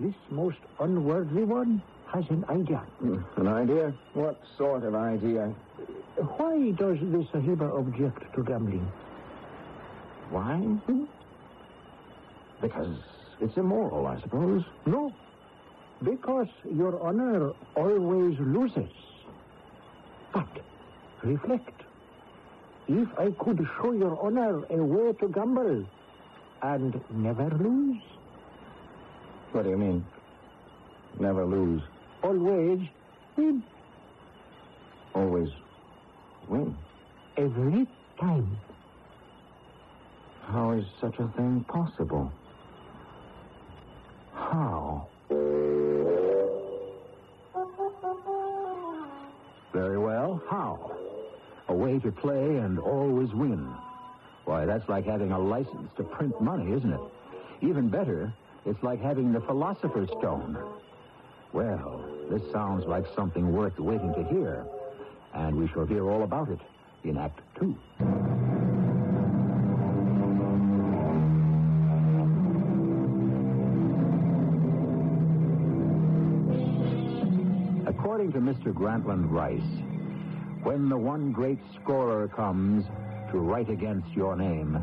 this 0.00 0.14
most 0.30 0.58
unworthy 0.80 1.44
one 1.44 1.82
has 2.12 2.24
an 2.30 2.44
idea. 2.48 2.78
Hmm, 3.00 3.18
an 3.36 3.48
idea? 3.48 3.94
What 4.14 4.40
sort 4.58 4.84
of 4.84 4.94
idea? 4.94 5.54
Why 6.16 6.70
does 6.72 6.98
the 6.98 7.26
Sahiba 7.32 7.78
object 7.78 8.34
to 8.34 8.44
gambling? 8.44 8.86
Why? 10.32 10.58
Because 12.62 12.96
it's 13.40 13.56
immoral, 13.58 14.06
I 14.06 14.18
suppose. 14.22 14.62
No, 14.86 15.12
because 16.02 16.48
your 16.74 16.98
honor 17.06 17.52
always 17.76 18.38
loses. 18.40 18.90
But 20.32 20.48
reflect. 21.22 21.82
If 22.88 23.08
I 23.18 23.30
could 23.38 23.60
show 23.76 23.92
your 23.92 24.18
honor 24.24 24.64
a 24.70 24.82
way 24.82 25.12
to 25.20 25.28
gamble 25.28 25.84
and 26.62 27.00
never 27.10 27.48
lose, 27.50 28.00
What 29.52 29.64
do 29.64 29.70
you 29.70 29.76
mean? 29.76 30.04
Never 31.20 31.44
lose. 31.44 31.82
always 32.24 32.80
win 33.36 33.62
Always 35.14 35.50
win. 36.48 36.74
every 37.36 37.86
time. 38.18 38.56
How 40.46 40.72
is 40.72 40.84
such 41.00 41.18
a 41.18 41.28
thing 41.28 41.64
possible? 41.68 42.30
How? 44.34 45.06
Very 49.72 49.98
well. 49.98 50.42
How? 50.50 50.96
A 51.68 51.74
way 51.74 51.98
to 52.00 52.12
play 52.12 52.56
and 52.56 52.78
always 52.78 53.32
win. 53.32 53.72
Why, 54.44 54.66
that's 54.66 54.88
like 54.88 55.06
having 55.06 55.32
a 55.32 55.38
license 55.38 55.90
to 55.96 56.02
print 56.02 56.38
money, 56.40 56.72
isn't 56.72 56.92
it? 56.92 57.00
Even 57.62 57.88
better, 57.88 58.32
it's 58.66 58.82
like 58.82 59.00
having 59.00 59.32
the 59.32 59.40
Philosopher's 59.40 60.10
Stone. 60.18 60.58
Well, 61.52 62.04
this 62.30 62.42
sounds 62.52 62.84
like 62.86 63.04
something 63.14 63.52
worth 63.52 63.78
waiting 63.78 64.12
to 64.14 64.24
hear. 64.24 64.66
And 65.34 65.56
we 65.56 65.68
shall 65.68 65.86
hear 65.86 66.10
all 66.10 66.24
about 66.24 66.50
it 66.50 66.60
in 67.04 67.16
Act 67.16 67.40
Two. 67.58 67.76
According 78.22 78.46
to 78.46 78.52
Mr. 78.52 78.72
Grantland 78.72 79.32
Rice, 79.32 79.82
when 80.62 80.88
the 80.88 80.96
one 80.96 81.32
great 81.32 81.58
scorer 81.74 82.28
comes 82.28 82.84
to 83.32 83.38
write 83.38 83.68
against 83.68 84.08
your 84.12 84.36
name, 84.36 84.80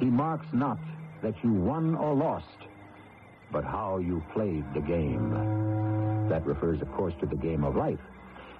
he 0.00 0.06
marks 0.06 0.48
not 0.52 0.80
that 1.22 1.34
you 1.44 1.52
won 1.52 1.94
or 1.94 2.12
lost, 2.12 2.58
but 3.52 3.62
how 3.62 3.98
you 3.98 4.20
played 4.32 4.64
the 4.74 4.80
game. 4.80 5.30
That 6.28 6.44
refers, 6.44 6.82
of 6.82 6.90
course, 6.94 7.14
to 7.20 7.26
the 7.26 7.36
game 7.36 7.62
of 7.62 7.76
life. 7.76 8.00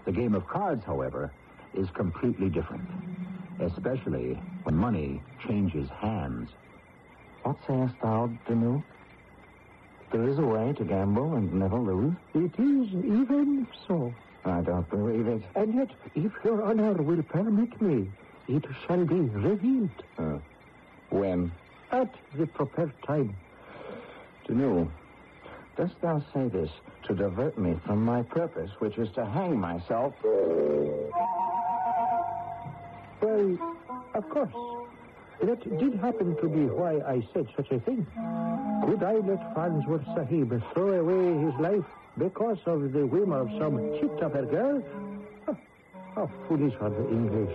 The 0.04 0.12
game 0.12 0.36
of 0.36 0.46
cards, 0.46 0.84
however, 0.84 1.32
is 1.74 1.88
completely 1.90 2.48
different, 2.48 2.88
especially 3.58 4.40
when 4.62 4.76
money 4.76 5.20
changes 5.48 5.88
hands. 5.98 6.48
What 7.42 7.56
sayest 7.66 7.94
thou, 8.00 8.30
Danu? 8.46 8.84
There 10.12 10.28
is 10.28 10.38
a 10.38 10.42
way 10.42 10.72
to 10.74 10.84
gamble 10.84 11.34
and 11.34 11.52
never 11.54 11.78
lose? 11.78 12.14
It 12.34 12.52
is 12.58 12.88
even 12.94 13.66
so. 13.88 14.14
I 14.44 14.60
don't 14.60 14.88
believe 14.90 15.26
it. 15.26 15.42
And 15.54 15.74
yet, 15.74 15.88
if 16.14 16.32
your 16.44 16.62
honor 16.64 16.92
will 16.94 17.22
permit 17.22 17.80
me, 17.80 18.10
it 18.48 18.64
shall 18.86 19.04
be 19.04 19.20
revealed 19.20 19.90
Uh, 20.18 20.38
when? 21.10 21.50
at 21.90 22.10
the 22.36 22.46
proper 22.46 22.92
time. 23.06 23.34
To 24.46 24.54
know. 24.54 24.90
dost 25.76 25.94
thou 26.02 26.20
say 26.34 26.48
this 26.48 26.70
to 27.06 27.14
divert 27.14 27.56
me 27.58 27.74
from 27.86 28.04
my 28.04 28.22
purpose, 28.22 28.70
which 28.80 28.98
is 28.98 29.10
to 29.12 29.24
hang 29.24 29.58
myself? 29.58 30.14
Well, 33.22 33.58
of 34.14 34.28
course. 34.30 34.52
That 35.42 35.78
did 35.78 35.94
happen 35.96 36.36
to 36.36 36.48
be 36.48 36.66
why 36.66 37.00
I 37.00 37.26
said 37.34 37.48
such 37.56 37.70
a 37.72 37.80
thing. 37.80 38.06
Could 38.84 39.02
I 39.02 39.14
let 39.14 39.54
Farnsworth 39.54 40.04
Sahib 40.14 40.62
throw 40.72 41.00
away 41.00 41.44
his 41.44 41.54
life 41.60 41.84
because 42.16 42.58
of 42.66 42.92
the 42.92 43.04
whim 43.06 43.32
of 43.32 43.48
some 43.58 43.76
chit 43.98 44.22
of 44.22 44.32
girl? 44.50 44.82
How 46.14 46.30
foolish 46.46 46.74
are 46.80 46.90
the 46.90 47.08
English. 47.08 47.54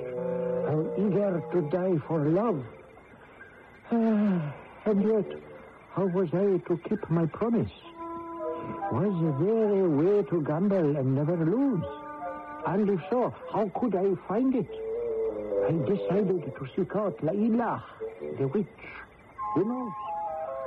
How 0.68 0.80
eager 0.98 1.42
to 1.54 1.62
die 1.70 1.98
for 2.08 2.20
love. 2.26 2.62
Ah, 3.92 4.54
and 4.86 5.04
yet, 5.04 5.40
how 5.94 6.08
was 6.08 6.28
I 6.34 6.58
to 6.68 6.78
keep 6.90 7.10
my 7.10 7.26
promise? 7.28 7.72
Was 8.92 9.16
there 9.40 9.86
a 9.86 9.90
way 9.90 10.24
to 10.24 10.42
gamble 10.42 10.98
and 10.98 11.16
never 11.16 11.38
lose? 11.38 11.86
And 12.66 12.90
if 12.90 13.00
so, 13.10 13.34
how 13.54 13.72
could 13.80 13.96
I 13.96 14.16
find 14.28 14.56
it? 14.56 14.87
I 15.68 15.72
decided 15.72 16.56
to 16.56 16.68
seek 16.78 16.96
out 16.96 17.22
Laila, 17.22 17.84
the 18.40 18.48
witch. 18.48 18.68
Who 19.54 19.66
knows? 19.66 19.92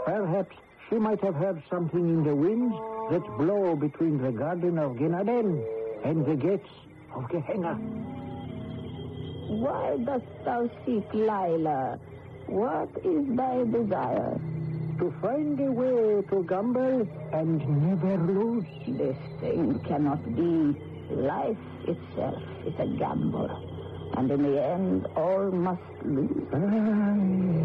Perhaps 0.04 0.56
she 0.88 0.96
might 0.96 1.22
have 1.22 1.36
heard 1.36 1.62
something 1.70 2.00
in 2.00 2.22
the 2.22 2.34
winds 2.34 2.74
that 3.10 3.24
blow 3.38 3.76
between 3.76 4.20
the 4.20 4.30
garden 4.30 4.76
of 4.78 4.96
Genaden 4.96 5.64
and 6.04 6.26
the 6.26 6.36
gates 6.36 6.68
of 7.14 7.30
Gehenna. 7.30 7.76
Why 9.48 9.96
dost 10.04 10.26
thou 10.44 10.68
seek 10.84 11.10
Lila? 11.14 11.98
What 12.46 12.90
is 13.02 13.24
thy 13.36 13.64
desire? 13.64 14.38
To 14.98 15.14
find 15.22 15.58
a 15.60 15.72
way 15.72 16.22
to 16.28 16.44
gamble 16.44 17.08
and 17.32 17.58
never 17.88 18.18
lose. 18.18 18.66
This 18.86 19.16
thing 19.40 19.80
cannot 19.88 20.22
be. 20.36 20.78
Life 21.14 21.56
itself 21.88 22.42
is 22.66 22.74
a 22.78 22.86
gamble. 22.98 23.69
And 24.16 24.30
in 24.30 24.42
the 24.42 24.62
end, 24.62 25.06
all 25.16 25.50
must 25.50 25.82
lose. 26.04 26.30
Ah, 26.52 27.14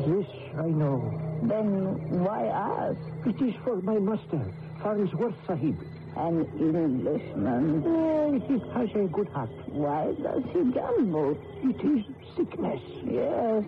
yes, 0.07 0.29
I 0.57 0.67
know. 0.67 0.99
Then 1.43 2.23
why 2.23 2.45
ask? 2.47 2.99
It 3.25 3.41
is 3.41 3.55
for 3.63 3.81
my 3.81 3.97
master, 3.99 4.41
Farnsworth 4.81 5.35
Sahib. 5.47 5.77
An 6.15 6.45
Englishman. 6.59 7.83
Eh, 7.83 8.39
he 8.47 8.53
has 8.73 8.89
a 8.95 9.07
good 9.11 9.27
heart. 9.29 9.49
Why 9.67 10.13
does 10.23 10.43
he 10.53 10.71
gamble? 10.71 11.37
It 11.63 11.81
is 11.83 12.05
sickness. 12.37 12.81
Yes, 13.03 13.65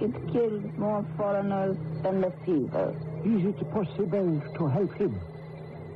it 0.00 0.14
kills 0.32 0.62
more 0.76 1.04
foreigners 1.16 1.76
than 2.04 2.20
the 2.20 2.32
fever. 2.44 2.94
Is 3.24 3.46
it 3.46 3.70
possible 3.72 4.40
to 4.58 4.66
help 4.68 4.94
him? 4.94 5.18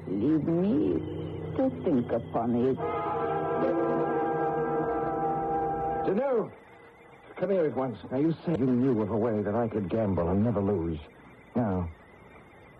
Leave 0.09 0.45
me 0.49 0.99
to 1.57 1.71
think 1.85 2.11
upon 2.11 2.57
it. 2.67 3.36
Danu! 6.07 6.51
Come 7.37 7.51
here 7.51 7.67
at 7.67 7.77
once. 7.77 7.99
Now, 8.11 8.19
you 8.19 8.35
said 8.45 8.59
you 8.59 8.67
knew 8.67 9.03
of 9.03 9.11
a 9.11 9.17
way 9.17 9.43
that 9.43 9.55
I 9.55 9.69
could 9.69 9.91
gamble 9.91 10.29
and 10.29 10.45
never 10.45 10.61
lose. 10.61 10.99
Now, 11.55 11.89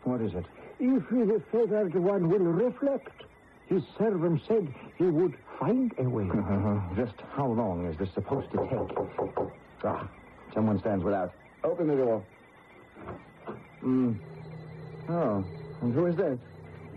what 0.05 0.21
is 0.21 0.33
it? 0.35 0.45
If 0.79 1.09
the 1.11 1.43
favored 1.51 1.95
one 1.95 2.29
will 2.29 2.39
reflect, 2.39 3.25
his 3.67 3.83
servant 3.99 4.43
said 4.47 4.73
he 4.97 5.05
would 5.05 5.35
find 5.59 5.93
a 5.99 6.05
way. 6.05 6.25
Just 6.97 7.21
how 7.35 7.47
long 7.49 7.87
is 7.87 7.99
this 7.99 8.09
supposed 8.15 8.51
to 8.53 8.59
take? 8.59 8.97
Ah, 9.85 10.09
someone 10.55 10.79
stands 10.81 11.05
without. 11.05 11.33
Open 11.65 11.89
the 11.89 11.97
door. 11.97 12.23
Hmm. 13.81 14.13
Oh, 15.09 15.45
and 15.83 15.95
who 15.95 16.07
is 16.07 16.17
this? 16.17 16.39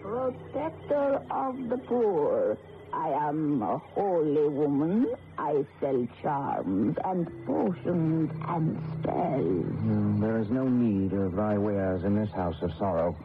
Protector 0.02 1.22
of 1.32 1.70
the 1.70 1.78
poor. 1.78 2.58
I 2.94 3.10
am 3.30 3.62
a 3.62 3.78
holy 3.78 4.48
woman. 4.48 5.08
I 5.38 5.66
sell 5.80 6.08
charms 6.22 6.98
and 7.06 7.46
potions 7.46 8.32
and 8.48 8.78
spells. 9.00 9.66
Hmm, 9.80 10.22
there 10.22 10.40
is 10.40 10.50
no 10.50 10.68
need 10.68 11.14
of 11.14 11.36
thy 11.36 11.58
wares 11.58 12.04
in 12.04 12.16
this 12.16 12.32
house 12.32 12.62
of 12.62 12.72
sorrow. 12.78 13.16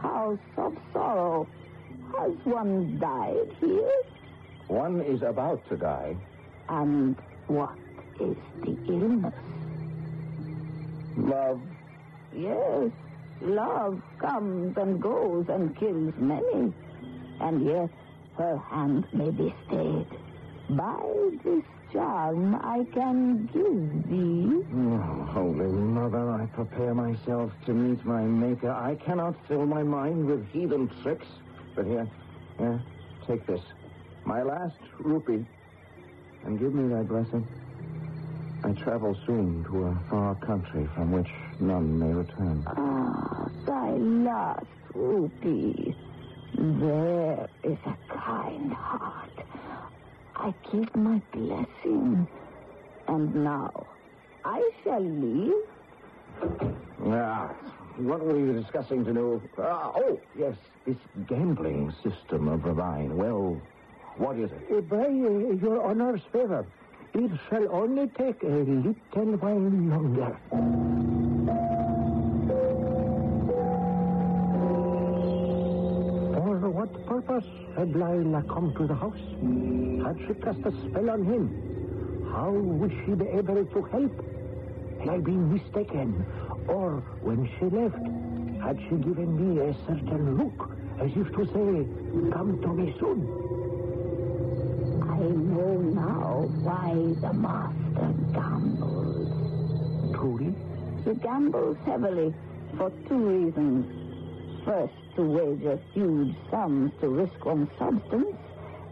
House 0.00 0.38
of 0.56 0.76
sorrow. 0.92 1.46
Has 2.16 2.32
one 2.44 2.98
died 2.98 3.50
here? 3.60 3.92
One 4.68 5.00
is 5.00 5.22
about 5.22 5.66
to 5.68 5.76
die. 5.76 6.16
And 6.68 7.16
what 7.46 7.76
is 8.20 8.36
the 8.62 8.76
illness? 8.88 9.34
Love. 11.16 11.60
Yes, 12.34 12.90
love 13.40 14.02
comes 14.18 14.76
and 14.76 15.00
goes 15.00 15.46
and 15.48 15.76
kills 15.76 16.14
many. 16.18 16.72
And 17.40 17.66
yet 17.66 17.90
her 18.36 18.56
hand 18.70 19.06
may 19.12 19.30
be 19.30 19.54
stayed. 19.66 20.06
By 20.70 21.30
this 21.44 21.64
charm 21.92 22.56
I 22.56 22.84
can 22.92 23.46
give 23.52 24.10
thee. 24.10 24.64
Oh, 24.74 25.28
Holy 25.32 25.66
Mother, 25.66 26.30
I 26.30 26.46
prepare 26.46 26.94
myself 26.94 27.52
to 27.66 27.72
meet 27.72 28.04
my 28.04 28.22
Maker. 28.22 28.70
I 28.72 28.96
cannot 28.96 29.36
fill 29.46 29.66
my 29.66 29.82
mind 29.82 30.26
with 30.26 30.46
heathen 30.50 30.90
tricks. 31.02 31.26
But 31.74 31.86
here, 31.86 32.08
here, 32.58 32.82
take 33.26 33.46
this. 33.46 33.60
My 34.24 34.42
last 34.42 34.78
rupee. 34.98 35.44
And 36.44 36.58
give 36.58 36.74
me 36.74 36.92
thy 36.92 37.02
blessing. 37.02 37.46
I 38.64 38.72
travel 38.72 39.16
soon 39.26 39.64
to 39.64 39.84
a 39.84 39.98
far 40.10 40.34
country 40.36 40.88
from 40.94 41.12
which 41.12 41.28
none 41.60 41.98
may 41.98 42.12
return. 42.12 42.64
Ah, 42.66 43.48
thy 43.64 43.90
last 43.92 44.66
rupee. 44.94 45.94
There 46.74 47.48
is 47.62 47.78
a 47.86 47.96
kind 48.12 48.72
heart. 48.72 49.30
I 50.34 50.52
give 50.72 50.96
my 50.96 51.22
blessing. 51.32 52.26
And 53.06 53.34
now, 53.36 53.86
I 54.44 54.68
shall 54.82 55.00
leave. 55.00 55.54
Ah, 57.06 57.54
what 57.98 58.20
were 58.24 58.36
you 58.36 58.52
discussing 58.60 59.04
to 59.04 59.12
know? 59.12 59.40
Ah, 59.58 59.92
oh, 59.94 60.20
yes, 60.36 60.56
this 60.84 60.96
gambling 61.28 61.94
system 62.02 62.48
of 62.48 62.64
thine. 62.76 63.16
Well, 63.16 63.62
what 64.16 64.36
is 64.36 64.50
it? 64.50 64.76
Uh, 64.76 64.80
By 64.80 65.04
uh, 65.04 65.08
your 65.08 65.80
honor's 65.84 66.22
favor, 66.32 66.66
it 67.14 67.30
shall 67.48 67.72
only 67.72 68.08
take 68.18 68.42
a 68.42 68.46
little 68.46 69.36
while 69.38 69.60
longer. 69.60 70.36
Purpose 77.20 77.48
had 77.76 77.94
Lila 77.94 78.42
come 78.42 78.74
to 78.76 78.86
the 78.86 78.94
house? 78.94 79.24
Had 80.04 80.18
she 80.26 80.34
cast 80.34 80.60
a 80.66 80.72
spell 80.84 81.08
on 81.10 81.24
him? 81.24 81.44
How 82.30 82.50
would 82.50 82.92
she 83.04 83.12
be 83.12 83.26
able 83.28 83.64
to 83.64 83.82
help? 83.84 84.14
Had 85.00 85.08
I 85.08 85.18
been 85.18 85.54
mistaken? 85.54 86.26
Or 86.68 87.02
when 87.22 87.48
she 87.56 87.66
left, 87.66 88.04
had 88.62 88.78
she 88.88 88.96
given 88.96 89.30
me 89.40 89.60
a 89.60 89.74
certain 89.86 90.36
look, 90.36 90.70
as 91.00 91.10
if 91.16 91.32
to 91.36 91.46
say, 91.46 92.32
come 92.32 92.60
to 92.60 92.68
me 92.74 92.94
soon? 93.00 93.20
I 95.02 95.18
know 95.18 95.72
now 95.96 96.48
why 96.66 96.92
the 97.22 97.32
master 97.32 98.12
gambles. 98.34 99.28
Truly? 100.14 100.54
He 101.04 101.14
gambles 101.14 101.78
heavily 101.86 102.34
for 102.76 102.90
two 103.08 103.16
reasons. 103.16 103.86
First, 104.66 105.05
to 105.16 105.22
wager 105.22 105.78
huge 105.94 106.34
sums 106.50 106.92
to 107.00 107.08
risk 107.08 107.44
one's 107.44 107.70
substance 107.78 108.36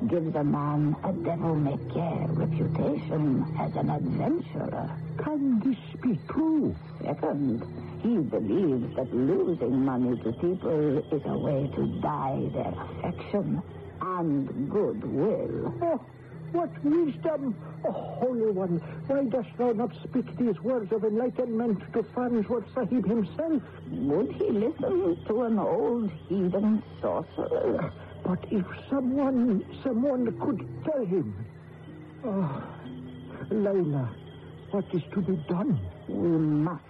gives 0.08 0.34
a 0.34 0.44
man 0.44 0.96
a 1.04 1.12
devil-may-care 1.12 2.26
reputation 2.30 3.44
as 3.58 3.74
an 3.76 3.90
adventurer. 3.90 4.90
Can 5.22 5.60
this 5.60 5.78
be 6.02 6.18
true? 6.28 6.74
Second, 7.02 7.62
he 8.02 8.16
believes 8.18 8.94
that 8.96 9.14
losing 9.14 9.84
money 9.84 10.16
to 10.22 10.32
people 10.32 10.98
is 11.12 11.22
a 11.26 11.38
way 11.38 11.70
to 11.74 11.86
buy 12.00 12.48
their 12.52 12.74
affection. 12.74 13.62
and 14.00 14.70
goodwill. 14.70 15.72
Oh, 15.80 16.00
what 16.54 16.84
wisdom! 16.84 17.56
Oh, 17.84 17.92
Holy 17.92 18.50
One, 18.52 18.78
why 19.08 19.24
dost 19.24 19.48
thou 19.58 19.72
not 19.72 19.90
speak 20.04 20.24
these 20.38 20.58
words 20.60 20.92
of 20.92 21.04
enlightenment 21.04 21.80
to 21.92 22.02
Farnsworth 22.14 22.64
Sahib 22.74 23.04
himself? 23.06 23.60
Would 23.90 24.32
he 24.32 24.50
listen 24.50 25.18
to 25.26 25.42
an 25.42 25.58
old 25.58 26.10
heathen 26.28 26.82
sorcerer? 27.02 27.92
But 28.24 28.38
if 28.50 28.64
someone, 28.88 29.64
someone 29.82 30.26
could 30.40 30.66
tell 30.84 31.04
him. 31.04 31.34
Ah, 32.24 32.64
oh, 32.64 33.54
Layla, 33.54 34.08
what 34.70 34.84
is 34.94 35.02
to 35.12 35.20
be 35.20 35.36
done? 35.48 35.78
We 36.08 36.28
must 36.28 36.84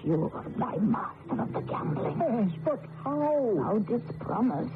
cure 0.00 0.44
thy 0.56 0.76
master 0.78 1.42
of 1.42 1.52
the 1.52 1.60
gambling. 1.60 2.18
Yes, 2.18 2.58
but 2.64 2.80
how? 3.04 3.52
Thou 3.56 3.78
didst 3.78 4.18
promise 4.18 4.72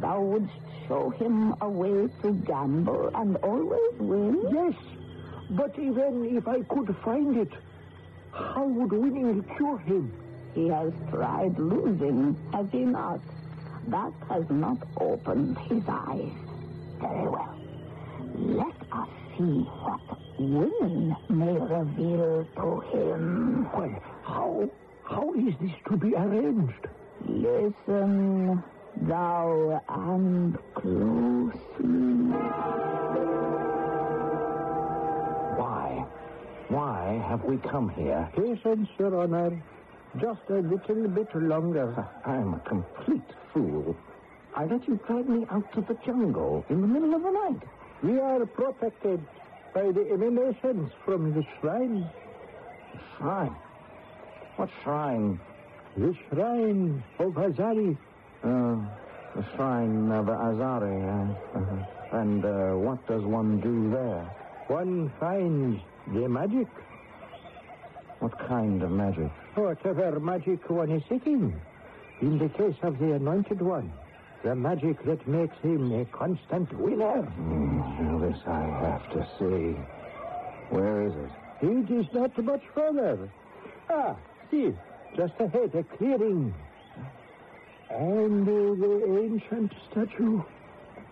thou 0.00 0.20
wouldst 0.20 0.52
show 0.88 1.10
him 1.10 1.54
a 1.60 1.68
way 1.68 2.08
to 2.22 2.32
gamble 2.46 3.10
and 3.14 3.36
always 3.38 3.94
win. 3.98 4.42
Yes, 4.52 4.74
but 5.50 5.78
even 5.78 6.36
if 6.36 6.46
I 6.48 6.62
could 6.62 6.94
find 7.04 7.36
it, 7.36 7.52
how 8.32 8.66
would 8.66 8.92
winning 8.92 9.44
cure 9.56 9.78
him? 9.78 10.12
He 10.54 10.68
has 10.68 10.92
tried 11.10 11.58
losing, 11.58 12.36
has 12.52 12.66
he 12.70 12.84
not? 12.84 13.20
That 13.88 14.12
has 14.28 14.44
not 14.50 14.78
opened 14.98 15.58
his 15.58 15.82
eyes. 15.88 16.32
Very 17.00 17.28
well. 17.28 17.56
Let 18.36 18.74
us 18.92 19.08
see 19.36 19.60
what 19.84 20.00
winning 20.38 21.16
may 21.28 21.52
reveal 21.52 22.46
to 22.56 22.80
him. 22.92 23.68
Well, 23.74 24.02
how, 24.24 24.70
how 25.04 25.34
is 25.34 25.54
this 25.60 25.72
to 25.88 25.96
be 25.96 26.14
arranged? 26.14 26.88
Listen, 27.26 28.62
thou, 29.02 29.82
and 29.88 30.58
closely. 30.74 31.54
Why? 35.56 36.04
Why 36.68 37.22
have 37.28 37.44
we 37.44 37.58
come 37.58 37.88
here? 37.90 38.28
Patience, 38.34 38.88
Your 38.98 39.20
Honor. 39.20 39.62
Just 40.20 40.40
a 40.48 40.60
little 40.60 41.08
bit 41.08 41.34
longer. 41.34 41.94
Ah, 41.96 42.30
I'm 42.30 42.54
a 42.54 42.60
complete 42.60 43.30
fool. 43.52 43.96
I 44.56 44.64
let 44.66 44.86
you 44.86 44.98
drag 45.06 45.28
me 45.28 45.44
out 45.50 45.72
to 45.74 45.80
the 45.80 45.94
jungle 46.06 46.64
in 46.68 46.80
the 46.80 46.86
middle 46.86 47.14
of 47.14 47.22
the 47.22 47.30
night. 47.30 47.62
We 48.02 48.20
are 48.20 48.46
protected 48.46 49.20
by 49.74 49.90
the 49.90 50.08
emanations 50.12 50.92
from 51.04 51.34
the 51.34 51.44
shrine. 51.60 52.08
Shrine? 53.18 53.56
What 54.56 54.70
shrine? 54.84 55.40
The 55.96 56.16
shrine 56.28 57.02
of 57.18 57.32
Azari. 57.32 57.96
Uh, 58.44 58.76
the 59.34 59.44
shrine 59.56 60.12
of 60.12 60.26
Azari. 60.26 61.00
Uh, 61.02 61.58
uh, 61.58 62.20
and 62.20 62.44
uh, 62.44 62.76
what 62.76 63.04
does 63.06 63.22
one 63.22 63.58
do 63.60 63.90
there? 63.90 64.22
One 64.68 65.10
finds 65.18 65.80
the 66.12 66.28
magic. 66.28 66.68
What 68.20 68.38
kind 68.46 68.82
of 68.82 68.90
magic? 68.90 69.30
Whatever 69.54 70.20
magic 70.20 70.68
one 70.68 70.90
is 70.90 71.02
seeking. 71.08 71.58
In 72.20 72.38
the 72.38 72.48
case 72.50 72.76
of 72.82 72.98
the 72.98 73.12
anointed 73.12 73.60
one, 73.60 73.90
the 74.44 74.54
magic 74.54 75.02
that 75.06 75.26
makes 75.26 75.56
him 75.62 75.90
a 75.92 76.04
constant 76.06 76.72
winner. 76.78 77.22
Mm, 77.40 78.20
this 78.20 78.40
I 78.46 78.60
have 78.60 79.10
to 79.12 79.26
see. 79.38 79.76
Where 80.68 81.06
is 81.06 81.12
it? 81.14 81.66
It 81.66 81.90
is 81.90 82.06
not 82.12 82.36
much 82.44 82.62
further. 82.74 83.30
Ah, 83.90 84.16
see, 84.50 84.72
just 85.16 85.32
ahead, 85.40 85.74
a 85.74 85.82
clearing. 85.96 86.54
And 87.90 88.48
uh, 88.48 88.86
the 88.86 89.20
ancient 89.22 89.72
statue. 89.90 90.42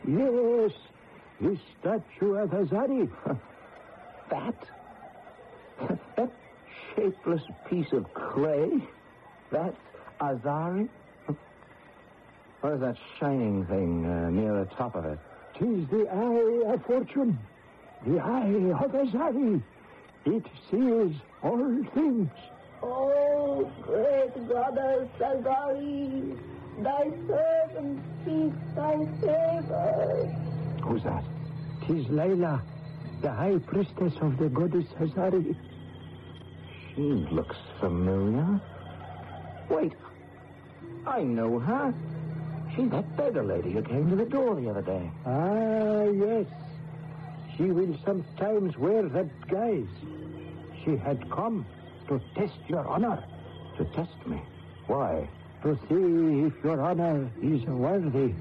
Yes, 0.06 0.72
the 1.40 1.58
statue 1.80 2.34
of 2.34 2.50
Azari. 2.50 3.10
That? 4.30 4.54
that 6.16 6.30
shapeless 6.96 7.42
piece 7.68 7.92
of 7.92 8.06
clay? 8.14 8.70
That's 9.50 9.76
Azari? 10.20 10.88
What 12.62 12.74
is 12.74 12.80
that 12.80 12.96
shining 13.18 13.66
thing 13.66 14.06
uh, 14.06 14.30
near 14.30 14.64
the 14.64 14.74
top 14.76 14.94
of 14.94 15.04
it? 15.04 15.18
Tis 15.58 15.86
the 15.88 16.08
eye 16.10 16.72
of 16.72 16.82
fortune, 16.86 17.38
the 18.06 18.18
eye 18.20 18.82
of 18.82 18.92
Azari. 18.92 19.62
It 20.24 20.44
sees 20.70 21.14
all 21.42 21.84
things. 21.92 22.30
Oh, 22.82 23.70
great 23.82 24.48
goddess 24.48 25.08
Azari, 25.20 26.38
thy 26.80 27.10
servant 27.26 28.00
seeks 28.24 28.56
thy 28.74 28.96
favor. 29.20 30.36
Who's 30.82 31.02
that? 31.04 31.24
Tis 31.86 32.06
Layla, 32.06 32.62
the 33.20 33.30
high 33.30 33.58
priestess 33.58 34.14
of 34.20 34.38
the 34.38 34.48
goddess 34.48 34.86
Azari. 35.00 35.54
She 36.94 37.02
looks 37.02 37.56
familiar. 37.80 38.60
Wait. 39.68 39.92
I 41.06 41.22
know 41.22 41.58
her. 41.58 41.94
She's 42.74 42.90
that 42.90 43.16
beggar 43.16 43.42
lady 43.42 43.72
who 43.72 43.82
came 43.82 44.08
to 44.10 44.16
the 44.16 44.24
door 44.24 44.54
the 44.54 44.70
other 44.70 44.82
day. 44.82 45.10
Ah, 45.26 46.04
yes. 46.04 46.46
She 47.56 47.64
will 47.64 47.96
sometimes 48.04 48.76
wear 48.78 49.02
that 49.08 49.48
guise. 49.48 49.86
She 50.84 50.96
had 50.96 51.30
come 51.30 51.66
to 52.08 52.20
test 52.34 52.58
your 52.68 52.86
honor. 52.86 53.22
To 53.78 53.84
test 53.86 54.26
me. 54.26 54.40
Why? 54.86 55.28
To 55.62 55.78
see 55.88 56.46
if 56.46 56.64
your 56.64 56.80
honor 56.80 57.30
is 57.40 57.62
worthy. 57.66 58.34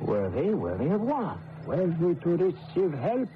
Worthy? 0.00 0.50
Worthy 0.50 0.88
of 0.88 1.00
what? 1.00 1.38
Worthy 1.64 2.14
to 2.20 2.30
receive 2.36 2.92
help 2.98 3.28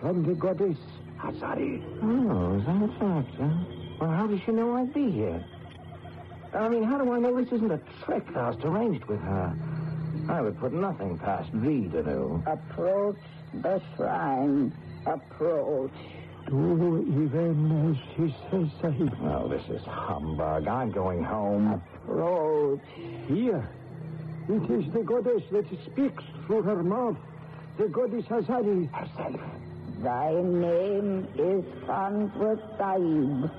from 0.00 0.22
the 0.24 0.34
goddess 0.34 0.78
Azari. 1.20 1.82
Oh, 2.02 2.56
is 2.58 2.64
that 2.64 2.82
a 2.82 2.88
fact, 2.98 3.36
huh? 3.38 3.48
Well, 4.00 4.10
how 4.10 4.26
does 4.26 4.40
she 4.46 4.52
know 4.52 4.76
I'd 4.76 4.94
be 4.94 5.10
here? 5.10 5.44
I 6.54 6.68
mean, 6.68 6.84
how 6.84 6.98
do 6.98 7.12
I 7.12 7.18
know 7.18 7.36
this 7.42 7.52
isn't 7.52 7.70
a 7.70 7.80
trick 8.04 8.26
thou'st 8.32 8.64
arranged 8.64 9.04
with 9.04 9.20
her? 9.20 9.54
I 10.28 10.40
would 10.40 10.58
put 10.58 10.72
nothing 10.72 11.18
past 11.18 11.50
thee 11.52 11.88
to 11.92 12.02
do. 12.02 12.42
Approach 12.46 13.20
the 13.52 13.80
shrine. 13.94 14.72
Approach. 15.06 15.92
Do 16.52 17.02
even 17.08 17.90
as 17.90 17.96
she 18.14 18.34
says, 18.50 18.68
Sahib. 18.82 19.16
Oh, 19.22 19.48
this 19.48 19.64
is 19.70 19.80
humbug. 19.86 20.68
I'm 20.68 20.92
going 20.92 21.24
home. 21.24 21.82
Approach. 22.04 22.82
Here. 23.26 23.66
It 24.50 24.70
is 24.70 24.92
the 24.92 25.02
goddess 25.02 25.42
that 25.50 25.64
speaks 25.86 26.22
through 26.44 26.60
her 26.64 26.82
mouth. 26.82 27.16
The 27.78 27.88
goddess 27.88 28.26
Azari 28.26 28.86
herself. 28.92 29.40
Thy 30.02 30.32
name 30.42 31.26
is 31.38 31.64
Farnsworth 31.86 32.60
Sahib. 32.76 33.50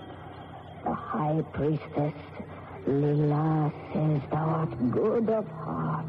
The 0.83 0.93
high 0.93 1.41
priestess 1.51 2.13
Lila 2.85 3.73
says 3.91 4.21
thou 4.29 4.37
art 4.37 4.91
good 4.91 5.29
of 5.31 5.47
heart, 5.47 6.05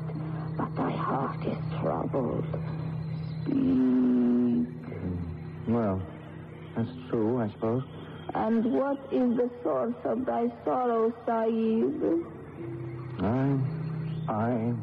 but 0.58 0.76
thy 0.76 0.90
heart 0.90 1.46
is 1.46 1.80
troubled. 1.80 2.44
Speak. 3.46 4.68
Well, 5.66 6.02
that's 6.76 6.90
true, 7.10 7.40
I 7.40 7.48
suppose. 7.50 7.82
And 8.34 8.64
what 8.72 8.98
is 9.12 9.36
the 9.36 9.50
source 9.62 9.94
of 10.04 10.26
thy 10.26 10.50
sorrow, 10.64 11.12
Sahib? 11.26 12.26
I. 13.20 13.58
I. 14.28 14.74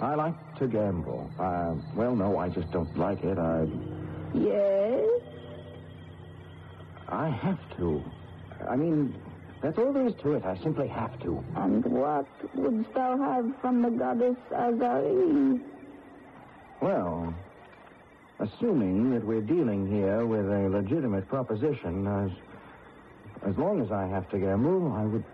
I 0.00 0.14
like 0.14 0.58
to 0.58 0.68
gamble. 0.68 1.30
Uh, 1.38 1.74
well, 1.94 2.14
no, 2.14 2.38
I 2.38 2.48
just 2.48 2.70
don't 2.70 2.96
like 2.96 3.22
it. 3.24 3.38
I. 3.38 3.66
Yes? 4.34 5.20
I 7.08 7.28
have 7.28 7.58
to. 7.78 8.02
I 8.68 8.76
mean, 8.76 9.14
that's 9.62 9.76
all 9.78 9.92
there 9.92 10.06
is 10.06 10.14
to 10.22 10.34
it. 10.34 10.44
I 10.44 10.56
simply 10.62 10.86
have 10.88 11.18
to. 11.20 11.44
And 11.56 11.84
what 11.84 12.26
wouldst 12.54 12.94
thou 12.94 13.18
have 13.18 13.50
from 13.60 13.82
the 13.82 13.90
goddess 13.90 14.36
Azari? 14.52 15.60
Well, 16.80 17.34
assuming 18.40 19.10
that 19.10 19.24
we're 19.24 19.40
dealing 19.42 19.86
here 19.86 20.24
with 20.26 20.46
a 20.46 20.68
legitimate 20.68 21.28
proposition, 21.28 22.06
as 22.06 22.30
as 23.48 23.56
long 23.56 23.80
as 23.80 23.90
I 23.90 24.06
have 24.06 24.28
to 24.30 24.38
gamble, 24.38 24.92
I 24.92 25.04
would 25.04 25.24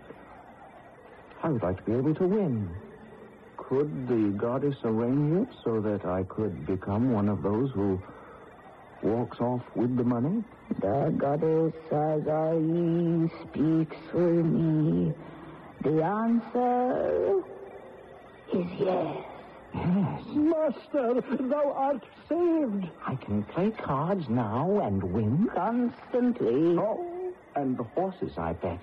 I 1.43 1.49
would 1.49 1.63
like 1.63 1.77
to 1.77 1.83
be 1.83 1.93
able 1.93 2.15
to 2.15 2.27
win. 2.27 2.69
Could 3.57 4.07
the 4.07 4.33
goddess 4.37 4.75
arrange 4.83 5.47
it 5.47 5.55
so 5.63 5.81
that 5.81 6.05
I 6.05 6.23
could 6.23 6.65
become 6.65 7.11
one 7.11 7.27
of 7.27 7.43
those 7.43 7.69
who 7.71 8.01
walks 9.03 9.39
off 9.39 9.61
with 9.75 9.95
the 9.97 10.03
money? 10.03 10.43
The 10.79 11.13
goddess 11.17 11.73
Azari 11.91 13.29
speaks 13.43 13.97
for 14.11 14.43
me. 14.43 15.13
The 15.81 16.03
answer 16.03 17.43
is 18.53 18.65
yes. 18.79 19.36
Yes. 19.73 20.23
Master, 20.27 21.21
thou 21.39 21.71
art 21.71 22.03
saved. 22.29 22.87
I 23.05 23.15
can 23.15 23.43
play 23.43 23.71
cards 23.71 24.27
now 24.29 24.81
and 24.83 25.03
win. 25.03 25.49
Constantly. 25.53 26.77
Oh, 26.77 27.33
and 27.55 27.77
the 27.77 27.83
horses, 27.83 28.37
I 28.37 28.53
bet. 28.53 28.79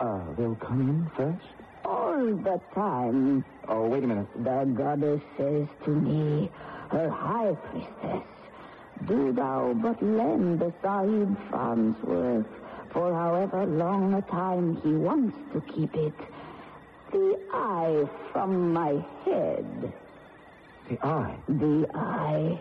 Uh, 0.00 0.32
they'll 0.36 0.56
come 0.56 0.80
in 0.80 1.10
first? 1.16 1.46
All 1.84 2.34
the 2.36 2.60
time. 2.74 3.44
Oh, 3.68 3.86
wait 3.86 4.04
a 4.04 4.06
minute. 4.06 4.26
The 4.36 4.64
goddess 4.74 5.20
says 5.36 5.66
to 5.84 5.90
me, 5.90 6.50
her 6.90 7.08
high 7.08 7.54
priestess, 7.54 8.26
do 9.06 9.32
thou 9.32 9.72
but 9.74 10.02
lend 10.02 10.60
the 10.60 10.72
Sahib 10.82 11.36
Farnsworth 11.50 12.46
for 12.90 13.12
however 13.14 13.64
long 13.66 14.14
a 14.14 14.22
time 14.22 14.76
he 14.82 14.92
wants 14.92 15.36
to 15.52 15.60
keep 15.72 15.94
it. 15.94 16.14
The 17.12 17.38
eye 17.52 18.08
from 18.32 18.72
my 18.72 19.04
head. 19.24 19.92
The 20.88 21.06
eye. 21.06 21.36
The 21.46 21.86
eye. 21.94 22.58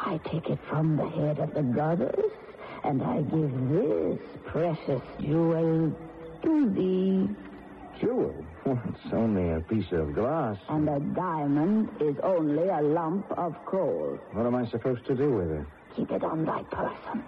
I 0.00 0.18
take 0.24 0.48
it 0.48 0.58
from 0.68 0.96
the 0.96 1.08
head 1.08 1.38
of 1.38 1.52
the 1.52 1.62
goddess, 1.62 2.30
and 2.84 3.02
I 3.02 3.20
give 3.20 3.68
this 3.68 4.18
precious 4.46 5.02
jewel 5.20 5.94
to 6.42 6.70
thee. 6.70 7.28
Jewel? 8.00 8.34
Well, 8.64 8.80
it's 8.88 9.12
only 9.12 9.50
a 9.50 9.60
piece 9.60 9.92
of 9.92 10.14
glass. 10.14 10.56
And 10.68 10.88
a 10.88 10.98
diamond 10.98 11.90
is 12.00 12.16
only 12.22 12.68
a 12.68 12.80
lump 12.80 13.30
of 13.32 13.54
coal. 13.66 14.18
What 14.32 14.46
am 14.46 14.54
I 14.54 14.66
supposed 14.66 15.04
to 15.06 15.14
do 15.14 15.30
with 15.30 15.50
it? 15.50 15.66
Keep 15.94 16.12
it 16.12 16.24
on 16.24 16.44
thy 16.46 16.62
person. 16.64 17.22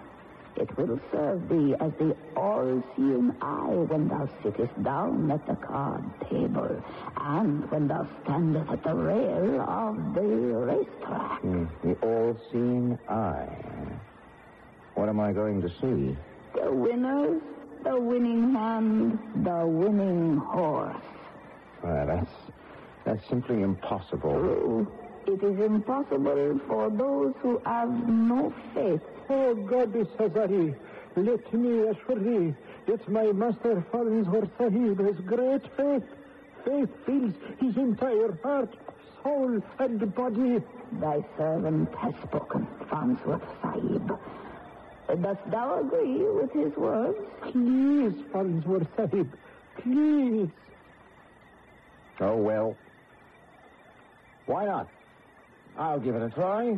It 0.57 0.75
will 0.77 0.99
serve 1.11 1.49
thee 1.49 1.75
as 1.81 1.91
the 1.99 2.15
all-seeing 2.37 3.35
eye 3.41 3.75
when 3.89 4.07
thou 4.07 4.29
sittest 4.41 4.81
down 4.83 5.29
at 5.29 5.45
the 5.47 5.55
card 5.55 6.03
table 6.29 6.81
and 7.17 7.69
when 7.71 7.87
thou 7.89 8.07
standest 8.23 8.71
at 8.71 8.83
the 8.83 8.93
rail 8.95 9.61
of 9.61 10.13
the 10.13 10.21
racetrack. 10.21 11.41
Hmm, 11.41 11.65
The 11.83 11.93
all-seeing 12.01 12.97
eye. 13.09 13.49
What 14.95 15.09
am 15.09 15.19
I 15.19 15.33
going 15.33 15.61
to 15.61 15.69
see? 15.69 16.15
The 16.55 16.71
winners, 16.71 17.41
the 17.83 17.99
winning 17.99 18.53
hand, 18.53 19.19
the 19.43 19.67
winning 19.67 20.37
horse. 20.37 20.95
Well, 21.83 22.07
that's 22.07 22.31
that's 23.03 23.27
simply 23.27 23.61
impossible. 23.61 24.31
True. 24.31 24.87
It 25.27 25.43
is 25.43 25.59
impossible 25.59 26.59
for 26.67 26.89
those 26.89 27.33
who 27.41 27.61
have 27.65 27.89
no 28.07 28.53
faith. 28.73 29.01
Oh, 29.27 29.55
Goddess 29.55 30.07
Azari, 30.19 30.75
let 31.15 31.53
me 31.53 31.87
assure 31.87 32.19
thee 32.19 32.53
that 32.87 33.07
my 33.09 33.31
master 33.31 33.83
Farnsworth 33.91 34.49
Sahib 34.57 34.99
has 34.99 35.15
great 35.25 35.63
faith. 35.75 36.03
Faith 36.63 36.89
fills 37.05 37.33
his 37.59 37.75
entire 37.77 38.37
heart, 38.43 38.69
soul, 39.23 39.61
and 39.79 40.15
body. 40.15 40.61
Thy 40.99 41.23
servant 41.37 41.93
has 41.95 42.13
spoken, 42.23 42.67
Farnsworth 42.89 43.41
Sahib. 43.61 44.19
Dost 45.21 45.39
thou 45.49 45.79
agree 45.79 46.23
with 46.23 46.51
his 46.51 46.75
words? 46.75 47.17
Please, 47.41 48.13
Farnsworth 48.31 48.87
Sahib, 48.95 49.31
please. 49.77 50.49
Oh, 52.19 52.37
well. 52.37 52.75
Why 54.45 54.65
not? 54.65 54.87
I'll 55.77 55.99
give 55.99 56.15
it 56.15 56.21
a 56.21 56.29
try. 56.29 56.77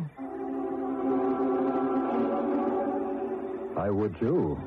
I 3.78 3.90
would 3.90 4.18
too. 4.18 4.60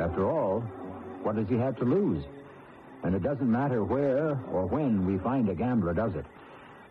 After 0.00 0.30
all, 0.30 0.60
what 1.22 1.36
does 1.36 1.48
he 1.48 1.56
have 1.56 1.76
to 1.78 1.84
lose? 1.84 2.24
And 3.02 3.14
it 3.14 3.22
doesn't 3.22 3.50
matter 3.50 3.84
where 3.84 4.38
or 4.52 4.66
when 4.66 5.04
we 5.06 5.18
find 5.18 5.48
a 5.48 5.54
gambler, 5.54 5.92
does 5.92 6.14
it? 6.14 6.24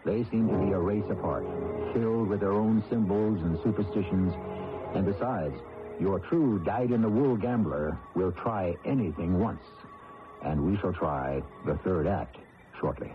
They 0.06 0.26
seem 0.26 0.49
to 0.49 0.58
be 0.58 0.73
a 0.73 0.80
race 0.80 1.10
apart, 1.10 1.45
filled 1.93 2.28
with 2.28 2.41
their 2.41 2.52
own 2.52 2.84
symbols 2.89 3.41
and 3.41 3.58
superstitions. 3.63 4.34
And 4.93 5.06
besides, 5.06 5.56
your 5.99 6.19
true 6.19 6.62
dyed-in-the-wool 6.65 7.38
gambler 7.38 7.97
will 8.13 8.34
try 8.34 8.76
anything 8.86 9.39
once. 9.39 9.63
And 10.43 10.69
we 10.69 10.78
shall 10.80 10.93
try 10.93 11.41
the 11.65 11.76
third 11.78 12.06
act 12.06 12.38
shortly. 12.80 13.13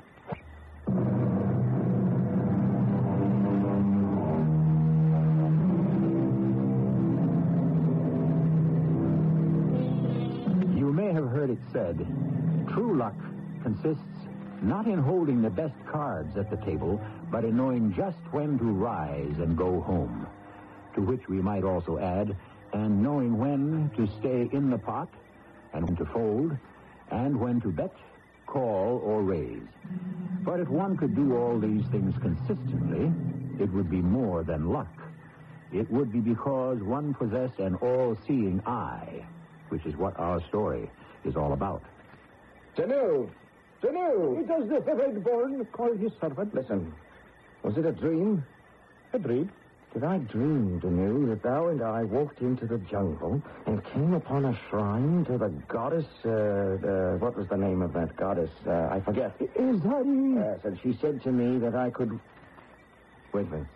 Said, 11.72 11.96
true 12.68 12.96
luck 12.96 13.16
consists 13.62 14.02
not 14.62 14.86
in 14.86 14.98
holding 14.98 15.42
the 15.42 15.50
best 15.50 15.74
cards 15.90 16.36
at 16.36 16.50
the 16.50 16.56
table, 16.58 17.00
but 17.30 17.44
in 17.44 17.56
knowing 17.56 17.94
just 17.94 18.18
when 18.30 18.58
to 18.58 18.64
rise 18.64 19.38
and 19.38 19.56
go 19.56 19.80
home. 19.80 20.26
To 20.94 21.02
which 21.02 21.28
we 21.28 21.40
might 21.40 21.64
also 21.64 21.98
add, 21.98 22.36
and 22.72 23.02
knowing 23.02 23.38
when 23.38 23.90
to 23.96 24.06
stay 24.18 24.48
in 24.52 24.70
the 24.70 24.78
pot, 24.78 25.08
and 25.72 25.84
when 25.84 25.96
to 25.96 26.04
fold, 26.06 26.56
and 27.10 27.38
when 27.38 27.60
to 27.60 27.68
bet, 27.68 27.94
call, 28.46 29.00
or 29.04 29.22
raise. 29.22 29.62
But 30.42 30.60
if 30.60 30.68
one 30.68 30.96
could 30.96 31.14
do 31.14 31.36
all 31.36 31.58
these 31.58 31.84
things 31.86 32.14
consistently, 32.20 33.12
it 33.62 33.72
would 33.72 33.90
be 33.90 34.02
more 34.02 34.42
than 34.42 34.70
luck. 34.70 34.92
It 35.72 35.90
would 35.90 36.12
be 36.12 36.20
because 36.20 36.82
one 36.82 37.14
possessed 37.14 37.58
an 37.58 37.76
all-seeing 37.76 38.62
eye, 38.66 39.24
which 39.68 39.84
is 39.84 39.96
what 39.96 40.18
our 40.18 40.40
story 40.48 40.90
is 41.24 41.36
all 41.36 41.52
about. 41.52 41.82
Tanu! 42.76 43.28
Tanu! 43.82 44.46
Does 44.46 44.68
the 44.68 44.80
Red-born 44.80 45.64
call 45.72 45.96
his 45.96 46.12
servant? 46.20 46.54
Listen, 46.54 46.92
was 47.62 47.76
it 47.76 47.86
a 47.86 47.92
dream? 47.92 48.44
A 49.12 49.18
dream? 49.18 49.50
Did 49.94 50.04
I 50.04 50.18
dream, 50.18 50.80
Tanu, 50.82 51.28
that 51.30 51.42
thou 51.42 51.68
and 51.68 51.82
I 51.82 52.04
walked 52.04 52.40
into 52.40 52.66
the 52.66 52.76
jungle 52.78 53.42
and 53.66 53.82
came 53.92 54.12
upon 54.12 54.44
a 54.44 54.58
shrine 54.68 55.24
to 55.24 55.38
the 55.38 55.48
goddess, 55.66 56.04
uh, 56.24 56.28
uh 56.28 57.16
what 57.16 57.36
was 57.36 57.48
the 57.48 57.56
name 57.56 57.80
of 57.80 57.94
that 57.94 58.14
goddess? 58.16 58.50
Uh, 58.66 58.88
I 58.90 59.00
forget. 59.00 59.34
Is 59.40 59.80
that. 59.80 60.04
Yes, 60.36 60.60
and 60.64 60.78
she 60.82 60.98
said 61.00 61.22
to 61.22 61.32
me 61.32 61.58
that 61.60 61.74
I 61.74 61.90
could... 61.90 62.20
Wait 63.32 63.46
a 63.46 63.50
minute. 63.50 63.66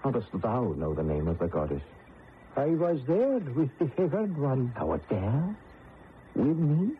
How 0.00 0.10
dost 0.10 0.28
thou 0.32 0.72
know 0.76 0.94
the 0.94 1.02
name 1.02 1.28
of 1.28 1.38
the 1.38 1.48
goddess? 1.48 1.82
I 2.56 2.66
was 2.66 3.00
there 3.06 3.38
with 3.38 3.70
the 3.78 3.88
favored 3.96 4.38
one. 4.38 4.72
Thou 4.74 4.86
wert 4.86 5.02
there? 5.10 5.56
With 6.36 6.56
me? 6.58 6.90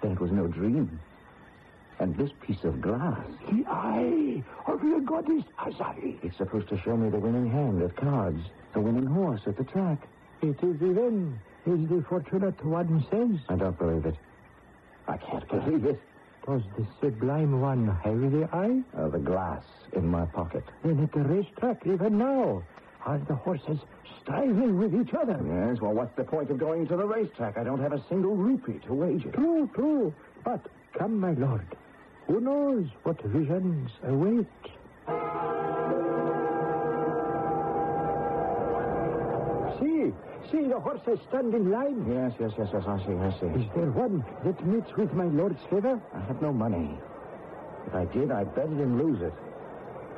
Then 0.00 0.12
it 0.12 0.20
was 0.20 0.32
no 0.32 0.46
dream. 0.46 0.98
And 1.98 2.16
this 2.16 2.30
piece 2.40 2.64
of 2.64 2.80
glass, 2.80 3.20
The 3.50 3.64
eye 3.68 4.42
of 4.66 4.80
the 4.80 5.00
goddess 5.04 5.44
Azari. 5.58 6.16
it's 6.24 6.36
supposed 6.38 6.68
to 6.70 6.78
show 6.80 6.96
me 6.96 7.10
the 7.10 7.18
winning 7.18 7.48
hand 7.50 7.82
at 7.82 7.94
cards, 7.96 8.40
the 8.72 8.80
winning 8.80 9.06
horse 9.06 9.42
at 9.46 9.56
the 9.56 9.64
track. 9.64 9.98
It 10.40 10.56
is 10.64 10.76
even 10.82 11.38
as 11.66 11.78
the 11.88 12.04
fortunate 12.08 12.64
one 12.64 13.04
says. 13.10 13.38
I 13.48 13.54
don't 13.56 13.78
believe 13.78 14.06
it. 14.06 14.16
I 15.06 15.16
can't 15.18 15.46
believe 15.48 15.84
it. 15.84 16.00
Does 16.46 16.62
the 16.76 16.84
sublime 17.00 17.60
one 17.60 17.86
have 18.02 18.20
the 18.32 18.48
eye? 18.52 18.82
Uh, 18.98 19.08
the 19.08 19.18
glass 19.18 19.62
in 19.92 20.06
my 20.08 20.24
pocket. 20.26 20.64
Then 20.82 20.98
at 21.04 21.12
the 21.12 21.20
racetrack, 21.20 21.86
even 21.86 22.18
now, 22.18 22.64
are 23.04 23.18
the 23.28 23.34
horses 23.34 23.78
striving 24.20 24.78
with 24.78 24.94
each 24.94 25.12
other? 25.14 25.38
Yes, 25.44 25.80
well, 25.80 25.92
what's 25.92 26.14
the 26.16 26.24
point 26.24 26.50
of 26.50 26.58
going 26.58 26.86
to 26.88 26.96
the 26.96 27.04
racetrack? 27.04 27.58
I 27.58 27.64
don't 27.64 27.80
have 27.80 27.92
a 27.92 28.02
single 28.08 28.36
rupee 28.36 28.78
to 28.86 28.94
wager. 28.94 29.30
True, 29.32 29.68
true. 29.74 30.14
But 30.44 30.66
come, 30.96 31.18
my 31.18 31.32
lord. 31.32 31.66
Who 32.28 32.40
knows 32.40 32.86
what 33.02 33.20
visions 33.22 33.90
await? 34.04 34.46
See, 39.80 40.12
see 40.50 40.68
the 40.68 40.78
horses 40.78 41.18
stand 41.28 41.54
in 41.54 41.70
line. 41.70 42.06
Yes, 42.08 42.32
yes, 42.38 42.52
yes, 42.58 42.68
yes, 42.72 42.84
I 42.86 42.98
see, 42.98 43.14
I 43.14 43.30
see. 43.40 43.46
Is 43.60 43.68
there 43.74 43.90
one 43.90 44.24
that 44.44 44.64
meets 44.66 44.94
with 44.96 45.12
my 45.12 45.24
lord's 45.24 45.60
favor? 45.70 46.00
I 46.14 46.20
have 46.20 46.40
no 46.40 46.52
money. 46.52 46.90
If 47.86 47.94
I 47.94 48.04
did, 48.04 48.30
I'd 48.30 48.54
bet 48.54 48.66
it 48.66 48.70
and 48.78 48.98
lose 48.98 49.20
it. 49.22 49.32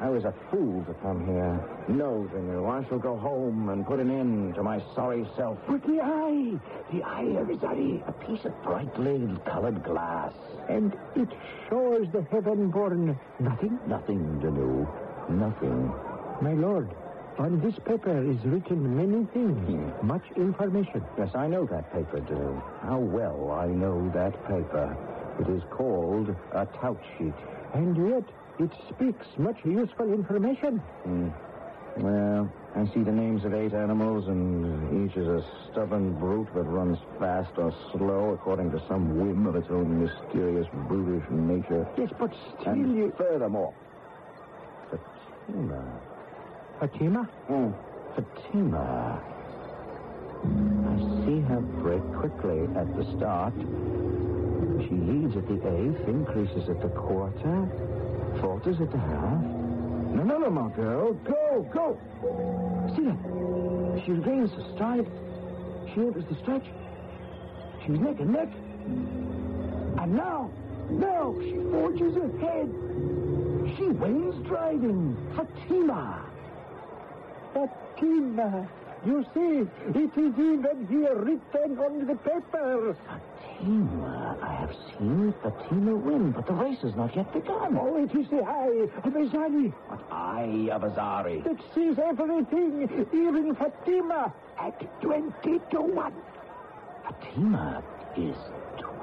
I 0.01 0.11
was 0.11 0.25
a 0.25 0.35
fool 0.51 0.85
to 0.85 0.95
come 0.95 1.25
here. 1.27 1.61
No, 1.89 2.29
Vinu, 2.35 2.69
I 2.69 2.87
shall 2.89 2.99
go 2.99 3.17
home 3.17 3.69
and 3.71 3.87
put 3.87 4.01
an 4.01 4.11
end 4.11 4.55
to 4.57 4.63
my 4.63 4.83
sorry 4.95 5.27
self. 5.37 5.59
But 5.69 5.83
the 5.87 6.01
eye, 6.03 6.59
the 6.93 7.03
eye 7.05 7.41
of 7.41 7.47
Zari, 7.49 8.07
A 8.09 8.13
piece 8.13 8.45
of 8.45 8.61
brightly 8.63 9.29
colored 9.47 9.83
glass. 9.85 10.33
and 10.69 10.93
it 11.15 11.29
shows 11.69 12.07
the 12.13 12.23
heaven-born 12.31 13.19
nothing. 13.39 13.79
Nothing, 13.87 14.41
Danu. 14.41 14.87
Nothing. 15.29 15.93
My 16.41 16.53
lord, 16.55 16.91
on 17.39 17.61
this 17.61 17.75
paper 17.85 18.19
is 18.31 18.43
written 18.45 18.97
many 18.97 19.25
things, 19.27 19.57
Hmm. 19.69 20.07
much 20.07 20.25
information. 20.37 21.03
Yes, 21.17 21.35
I 21.35 21.47
know 21.47 21.65
that 21.67 21.93
paper, 21.93 22.21
Danu. 22.21 22.61
How 22.83 22.99
well 22.99 23.53
I 23.53 23.67
know 23.69 24.09
that 24.15 24.33
paper. 24.47 24.97
It 25.41 25.49
is 25.49 25.63
called 25.71 26.35
a 26.53 26.67
tout 26.67 26.99
sheet. 27.17 27.35
And 27.75 27.97
yet, 28.09 28.25
it 28.59 28.71
speaks 28.91 29.27
much 29.39 29.57
useful 29.65 30.13
information. 30.13 30.79
Hmm. 30.79 31.29
Well, 31.97 32.53
I 32.75 32.87
see 32.93 33.03
the 33.05 33.13
names 33.13 33.45
of 33.45 33.55
eight 33.55 33.73
animals, 33.73 34.27
and 34.27 35.09
each 35.09 35.17
is 35.17 35.29
a 35.29 35.45
stubborn 35.71 36.15
brute 36.19 36.49
that 36.55 36.65
runs 36.65 36.99
fast 37.21 37.53
or 37.57 37.73
slow 37.93 38.31
according 38.33 38.73
to 38.73 38.83
some 38.89 39.17
whim 39.17 39.47
of 39.47 39.55
its 39.55 39.69
own 39.71 40.03
mysterious, 40.03 40.67
brutish 40.89 41.25
nature. 41.31 41.87
Yes, 41.97 42.11
but 42.19 42.33
still 42.61 42.73
And 42.73 42.97
you... 42.97 43.13
furthermore, 43.17 43.73
Fatima. 44.91 46.01
Fatima? 46.81 47.29
Oh, 47.49 47.75
Fatima. 48.17 49.23
I 50.45 50.97
see 51.25 51.41
her 51.43 51.61
break 51.81 52.03
quickly 52.19 52.65
at 52.77 52.89
the 52.97 53.05
start. 53.17 53.55
She 54.83 54.95
leads 54.95 55.37
at 55.37 55.47
the 55.47 55.55
eighth, 55.55 56.09
increases 56.09 56.69
at 56.69 56.83
the 56.83 56.89
quarter, 56.89 57.69
falters 58.41 58.81
at 58.81 58.91
the 58.91 58.99
half. 58.99 59.43
No, 60.15 60.23
no, 60.23 60.39
no, 60.39 60.51
my 60.51 60.71
girl. 60.77 61.13
Go, 61.15 61.69
go. 61.73 61.99
See 62.97 63.05
that? 63.05 64.05
She 64.05 64.13
regains 64.13 64.51
the 64.53 64.75
stride. 64.75 65.07
She 65.93 66.01
enters 66.01 66.25
the 66.31 66.37
stretch. 66.43 66.65
She's 67.85 67.99
neck 67.99 68.21
and 68.21 68.33
neck. 68.33 68.49
And 70.01 70.15
now, 70.15 70.51
now 70.91 71.35
she 71.41 71.55
forges 71.71 72.17
ahead. 72.17 72.71
She 73.77 73.87
wins 73.89 74.47
driving. 74.47 75.17
Fatima. 75.37 76.25
Fatima. 77.53 78.69
You 79.07 79.25
see, 79.35 79.69
it 79.99 80.17
is 80.17 80.35
even 80.39 80.87
here 80.89 81.15
written 81.15 81.79
on 81.79 82.07
the 82.07 82.15
paper. 82.15 82.97
Fatima. 83.59 84.39
I 84.43 84.53
have 84.55 84.75
seen 84.99 85.35
Fatima 85.43 85.95
win, 85.95 86.33
but 86.33 86.47
the 86.47 86.55
race 86.55 86.81
has 86.83 86.95
not 86.97 87.15
yet 87.15 87.31
begun. 87.33 87.77
Oh, 87.79 88.03
it 88.03 88.15
is 88.19 88.29
the 88.31 88.41
eye 88.43 88.89
of 89.05 89.13
Azari 89.13 89.73
What 89.89 90.01
eye 90.11 90.69
of 90.73 90.83
Azari? 90.83 91.45
that 91.45 91.59
sees 91.75 91.99
everything, 91.99 92.89
even 93.13 93.55
Fatima, 93.55 94.33
at 94.59 95.01
20 95.03 95.33
to 95.71 95.81
1. 95.81 96.13
Fatima 97.05 97.83
is 98.17 98.37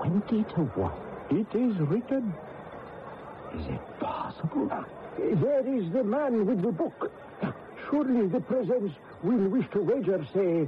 20 0.02 0.44
to 0.56 0.62
1. 0.76 0.92
It 1.40 1.56
is 1.56 1.78
written. 1.88 2.34
Is 3.56 3.68
it 3.68 4.00
possible? 4.00 4.68
Ah, 4.72 4.86
there 5.18 5.68
is 5.68 5.92
the 5.92 6.04
man 6.04 6.46
with 6.46 6.62
the 6.64 6.72
book. 6.72 7.12
Surely 7.92 8.28
the 8.28 8.40
presence 8.40 8.94
will 9.22 9.50
wish 9.50 9.70
to 9.72 9.82
wager, 9.82 10.26
say, 10.34 10.66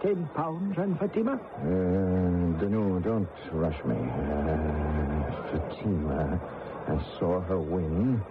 ten 0.00 0.26
pounds 0.34 0.78
on 0.78 0.96
Fatima? 0.96 1.34
Uh, 1.34 2.58
Danu, 2.58 2.98
don't 3.00 3.28
rush 3.52 3.76
me. 3.84 3.94
Uh, 3.94 5.52
Fatima, 5.52 6.40
I 6.88 7.18
saw 7.18 7.40
her 7.42 7.60
win. 7.60 8.22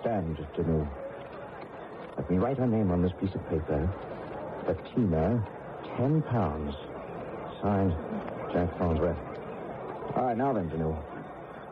Stand, 0.00 0.36
Danu. 0.54 0.86
Let 2.18 2.30
me 2.30 2.36
write 2.36 2.58
her 2.58 2.66
name 2.66 2.90
on 2.90 3.00
this 3.00 3.12
piece 3.18 3.34
of 3.34 3.42
paper. 3.48 3.90
Fatima, 4.66 5.42
ten 5.96 6.20
pounds. 6.22 6.74
Signed, 7.62 7.94
Jack 8.52 8.76
Farnsworth. 8.78 9.16
All 10.14 10.24
right, 10.26 10.36
now 10.36 10.52
then, 10.52 10.68
Danu. 10.68 10.94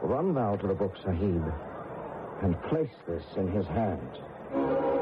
Run 0.01 0.33
thou 0.33 0.57
to 0.57 0.67
the 0.67 0.75
book, 0.75 0.95
Sahib, 1.05 1.45
and 2.43 2.61
place 2.63 2.91
this 3.07 3.25
in 3.37 3.49
his 3.53 3.67
hand. 3.67 4.96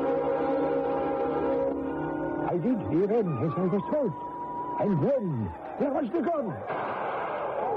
I 2.54 2.56
did 2.58 2.78
hear 2.86 3.08
him 3.10 3.26
as 3.42 3.50
I 3.58 3.66
was 3.66 3.82
told. 3.90 4.14
And 4.78 4.94
then 5.02 5.50
there 5.80 5.90
was 5.90 6.06
the 6.14 6.22
gun. 6.22 6.54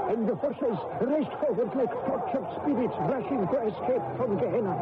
And 0.06 0.22
the 0.22 0.36
horses 0.38 0.78
raced 1.02 1.34
forward 1.42 1.74
like 1.74 1.90
tortured 2.06 2.46
spirits 2.62 2.94
rushing 3.10 3.42
to 3.42 3.58
escape 3.66 4.06
from 4.14 4.38
Gehenna. 4.38 4.78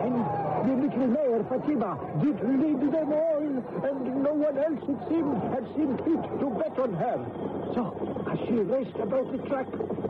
And 0.00 0.16
the 0.64 0.74
little 0.80 1.08
mare, 1.12 1.44
Fatima, 1.44 2.00
did 2.24 2.40
lead 2.40 2.88
them 2.88 3.12
all, 3.12 3.33
and 3.58 4.22
no 4.22 4.32
one 4.34 4.58
else, 4.58 4.82
it 4.82 5.00
seemed, 5.08 5.38
had 5.54 5.66
seen 5.76 5.96
fit 6.02 6.22
to 6.40 6.46
bet 6.58 6.78
on 6.78 6.92
her. 6.94 7.18
So, 7.74 7.94
as 8.30 8.38
she 8.46 8.54
raced 8.54 8.96
about 8.98 9.30
the 9.30 9.38
track, 9.46 9.66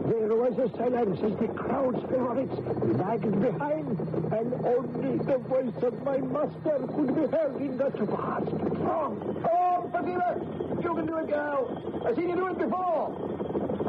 there 0.08 0.36
was 0.36 0.56
a 0.56 0.68
silence 0.76 1.20
as 1.20 1.36
the 1.38 1.48
crowd's 1.52 2.00
favorites 2.08 2.56
lagged 2.96 3.36
behind, 3.40 3.98
and 4.32 4.48
only 4.64 5.18
the 5.18 5.38
voice 5.44 5.76
of 5.82 5.94
my 6.04 6.18
master 6.18 6.88
could 6.96 7.14
be 7.14 7.26
heard 7.28 7.56
in 7.60 7.76
that 7.78 7.98
vast 7.98 8.48
throng. 8.48 9.20
Come 9.20 9.44
on, 9.44 9.44
oh, 9.44 9.84
oh, 9.84 9.90
Fatima! 9.92 10.40
You 10.82 10.94
can 10.94 11.06
do 11.06 11.18
it, 11.18 11.28
girl. 11.28 12.02
I've 12.06 12.16
seen 12.16 12.28
you 12.28 12.36
do 12.36 12.46
it 12.48 12.58
before. 12.58 13.12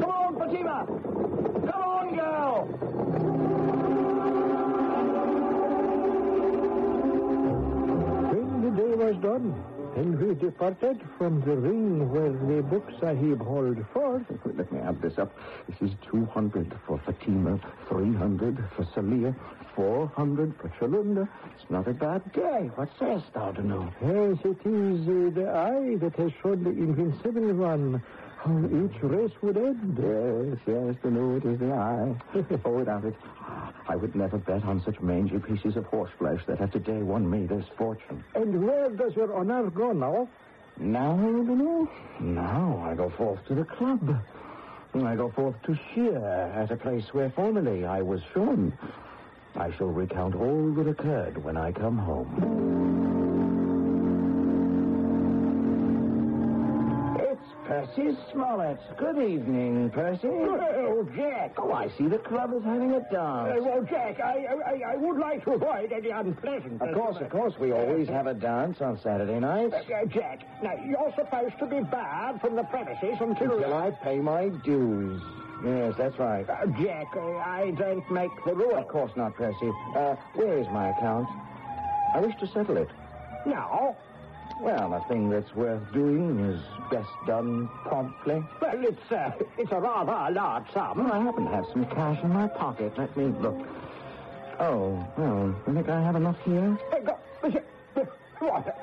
Come 0.00 0.10
on, 0.10 0.36
Fatima! 0.36 0.84
Come 1.70 1.82
on, 1.82 2.14
girl! 2.14 3.55
Day 8.76 8.94
was 8.94 9.16
done, 9.22 9.54
and 9.96 10.18
we 10.20 10.34
departed 10.34 11.00
from 11.16 11.40
the 11.40 11.56
ring 11.56 12.10
where 12.10 12.30
the 12.32 12.62
book 12.62 12.86
sahib 13.00 13.40
hold 13.40 13.78
forth, 13.92 14.22
Let 14.44 14.70
me 14.70 14.80
add 14.80 15.00
this 15.00 15.18
up. 15.18 15.32
This 15.68 15.90
is 15.90 15.96
200 16.10 16.74
for 16.86 16.98
Fatima, 17.06 17.58
300 17.88 18.58
for 18.76 18.84
Salia, 18.84 19.34
400 19.74 20.54
for 20.58 20.68
Chalunda. 20.78 21.28
It's 21.58 21.70
not 21.70 21.88
a 21.88 21.94
bad 21.94 22.30
day. 22.32 22.70
What 22.74 22.90
sayest 22.98 23.32
thou, 23.32 23.52
Danu? 23.52 23.90
yes, 24.02 24.38
it 24.44 24.60
is 24.66 25.08
uh, 25.08 25.30
the 25.34 25.48
eye 25.50 25.96
that 25.96 26.14
has 26.16 26.32
shown 26.42 26.62
the 26.64 26.70
invincible 26.70 27.52
one 27.54 28.02
each 28.46 29.02
race 29.02 29.32
would 29.42 29.56
end. 29.56 29.98
Yes, 29.98 30.58
yes, 30.66 30.96
Danu, 31.02 31.36
it 31.36 31.44
is 31.44 31.58
the 31.58 31.72
eye. 31.72 32.14
oh, 32.64 32.70
without 32.70 33.04
it, 33.04 33.14
I 33.88 33.96
would 33.96 34.14
never 34.14 34.38
bet 34.38 34.64
on 34.64 34.82
such 34.84 35.00
mangy 35.00 35.38
pieces 35.38 35.76
of 35.76 35.84
horseflesh 35.84 36.44
that 36.46 36.58
have 36.58 36.72
today 36.72 37.02
won 37.02 37.28
me 37.28 37.46
this 37.46 37.64
fortune. 37.76 38.24
And 38.34 38.66
where 38.66 38.90
does 38.90 39.14
your 39.14 39.34
honor 39.34 39.70
go 39.70 39.92
now? 39.92 40.28
Now, 40.78 41.16
Danu? 41.16 41.88
Now 42.20 42.84
I 42.88 42.94
go 42.94 43.10
forth 43.10 43.44
to 43.46 43.54
the 43.54 43.64
club. 43.64 44.22
I 44.94 45.14
go 45.14 45.30
forth 45.30 45.60
to 45.64 45.78
shear 45.94 46.16
at 46.16 46.70
a 46.70 46.76
place 46.76 47.12
where 47.12 47.30
formerly 47.30 47.84
I 47.84 48.00
was 48.02 48.20
shorn. 48.32 48.72
I 49.54 49.70
shall 49.72 49.88
recount 49.88 50.34
all 50.34 50.72
that 50.74 50.88
occurred 50.88 51.42
when 51.42 51.56
I 51.56 51.72
come 51.72 51.98
home. 51.98 53.05
Percy 57.66 58.16
Smollett. 58.32 58.78
Good 58.96 59.18
evening, 59.18 59.90
Percy. 59.90 60.28
Well, 60.28 61.02
Jack. 61.16 61.54
Oh, 61.58 61.72
I 61.72 61.88
see 61.98 62.06
the 62.06 62.18
club 62.18 62.52
is 62.56 62.62
having 62.62 62.92
a 62.92 62.98
Uh, 62.98 63.10
dance. 63.10 63.62
well, 63.64 63.82
Jack, 63.82 64.20
I, 64.20 64.46
I, 64.64 64.92
I 64.92 64.96
would 64.96 65.18
like 65.18 65.42
to 65.44 65.52
avoid 65.54 65.90
any 65.92 66.10
unpleasant. 66.10 66.80
Of 66.80 66.94
course, 66.94 67.16
of 67.20 67.28
course, 67.28 67.54
we 67.58 67.72
always 67.72 68.08
have 68.08 68.28
a 68.28 68.34
dance 68.34 68.80
on 68.80 68.98
Saturday 69.00 69.40
nights. 69.40 69.74
Uh, 69.74 69.94
uh, 69.94 70.04
Jack, 70.06 70.42
now, 70.62 70.74
you're 70.86 71.12
supposed 71.16 71.58
to 71.58 71.66
be 71.66 71.80
barred 71.80 72.40
from 72.40 72.54
the 72.54 72.62
premises 72.64 73.16
until... 73.20 73.52
Until 73.56 73.74
I 73.74 73.90
pay 73.90 74.18
my 74.20 74.48
dues. 74.48 75.20
Yes, 75.64 75.94
that's 75.98 76.18
right. 76.20 76.48
Uh, 76.48 76.66
Jack, 76.80 77.08
uh, 77.16 77.20
I 77.38 77.72
don't 77.76 78.08
make 78.12 78.30
the 78.44 78.54
rules. 78.54 78.74
Of 78.78 78.88
course 78.88 79.12
not, 79.16 79.34
Percy. 79.34 79.72
Uh, 79.96 80.14
where 80.34 80.58
is 80.58 80.68
my 80.68 80.90
account? 80.90 81.28
I 82.14 82.20
wish 82.20 82.36
to 82.36 82.46
settle 82.46 82.76
it. 82.76 82.88
Now, 83.44 83.96
Well, 84.60 84.94
a 84.94 85.00
thing 85.08 85.28
that's 85.30 85.54
worth 85.54 85.82
doing 85.92 86.40
is 86.40 86.60
best 86.90 87.10
done 87.26 87.68
promptly. 87.84 88.42
well, 88.60 88.84
it's, 88.84 89.12
uh, 89.12 89.30
it's 89.58 89.70
a 89.70 89.78
rather 89.80 90.34
large 90.34 90.70
sum. 90.72 91.04
Well, 91.04 91.12
I 91.12 91.22
happen 91.22 91.44
to 91.44 91.50
have 91.50 91.66
some 91.72 91.84
cash 91.86 92.22
in 92.22 92.32
my 92.32 92.48
pocket. 92.48 92.96
Let 92.96 93.14
me 93.16 93.26
look. 93.40 93.56
Oh, 94.58 95.06
well, 95.18 95.54
you 95.66 95.74
think 95.74 95.88
I 95.88 96.00
have 96.02 96.16
enough 96.16 96.38
here? 96.44 96.78
Uh, 96.92 96.98
go- 97.00 97.18
uh, 97.44 98.04
What? 98.38 98.82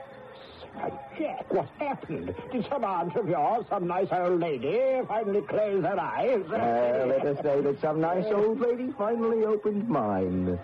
Jack, 1.17 1.53
what 1.53 1.67
happened? 1.79 2.33
Did 2.51 2.67
some 2.69 2.83
aunt 2.83 3.15
of 3.15 3.29
yours, 3.29 3.65
some 3.69 3.87
nice 3.87 4.07
old 4.11 4.39
lady, 4.39 5.01
finally 5.07 5.41
close 5.41 5.83
her 5.83 5.99
eyes? 5.99 6.43
Uh, 6.51 7.05
let 7.07 7.25
us 7.25 7.37
say 7.43 7.61
that 7.61 7.79
some 7.81 8.01
nice 8.01 8.25
old 8.25 8.59
lady 8.59 8.91
finally 8.97 9.43
opened 9.45 9.87
mine. 9.87 10.59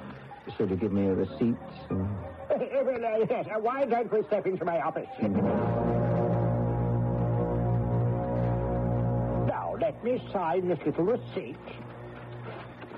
Should 0.57 0.71
you 0.71 0.75
give 0.75 0.91
me 0.91 1.05
a 1.07 1.13
receipt? 1.13 1.55
Uh, 1.91 1.95
well, 2.49 3.05
uh, 3.05 3.25
yes, 3.29 3.47
uh, 3.47 3.59
why 3.59 3.85
don't 3.85 4.11
we 4.11 4.23
step 4.23 4.45
into 4.45 4.65
my 4.65 4.79
office? 4.81 5.07
now, 9.47 9.75
let 9.79 10.03
me 10.03 10.21
sign 10.31 10.67
this 10.67 10.79
little 10.85 11.05
receipt. 11.05 11.55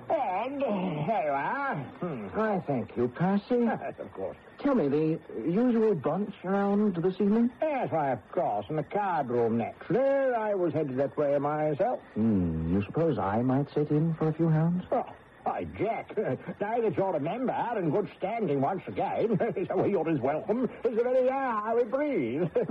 And 0.10 0.62
here 0.62 1.22
you 1.24 1.32
are. 1.32 1.76
Hmm. 2.02 2.28
I 2.40 2.60
thank 2.68 2.98
you, 2.98 3.08
Percy. 3.08 3.56
Yes, 3.66 3.94
of 4.00 4.12
course. 4.14 4.36
Tell 4.60 4.76
me, 4.76 4.88
the 4.90 5.20
usual 5.50 5.96
bunch 5.96 6.34
around 6.44 6.96
this 6.98 7.16
evening? 7.16 7.50
Yes, 7.62 7.90
why, 7.92 8.12
of 8.12 8.32
course. 8.32 8.66
In 8.70 8.76
the 8.76 8.84
card 8.84 9.30
room 9.30 9.58
naturally. 9.58 10.02
I 10.36 10.54
was 10.54 10.74
headed 10.74 10.97
that 10.97 11.18
way 11.18 11.38
myself. 11.38 11.99
Hmm, 12.16 12.74
you 12.74 12.84
suppose 12.86 13.18
I 13.18 13.41
might 13.41 13.74
sit 13.74 13.89
in 13.89 14.14
for 14.16 14.28
a 14.28 14.34
few 14.34 14.49
hounds? 14.49 14.84
Oh, 14.91 15.06
why, 15.44 15.66
Jack, 15.78 16.16
now 16.62 16.82
that 16.82 16.96
you're 16.96 17.16
a 17.16 17.20
member 17.20 17.56
in 17.78 17.89
good 17.89 18.10
standing 18.18 18.62
once 18.62 18.84
again, 18.88 19.38
so 19.68 19.86
you're 19.86 20.10
as 20.10 20.20
welcome 20.20 20.70
as 20.84 20.96
the 20.96 21.04
very 21.04 21.30
air 21.30 21.76
we 21.76 21.84
breathe. 21.84 22.50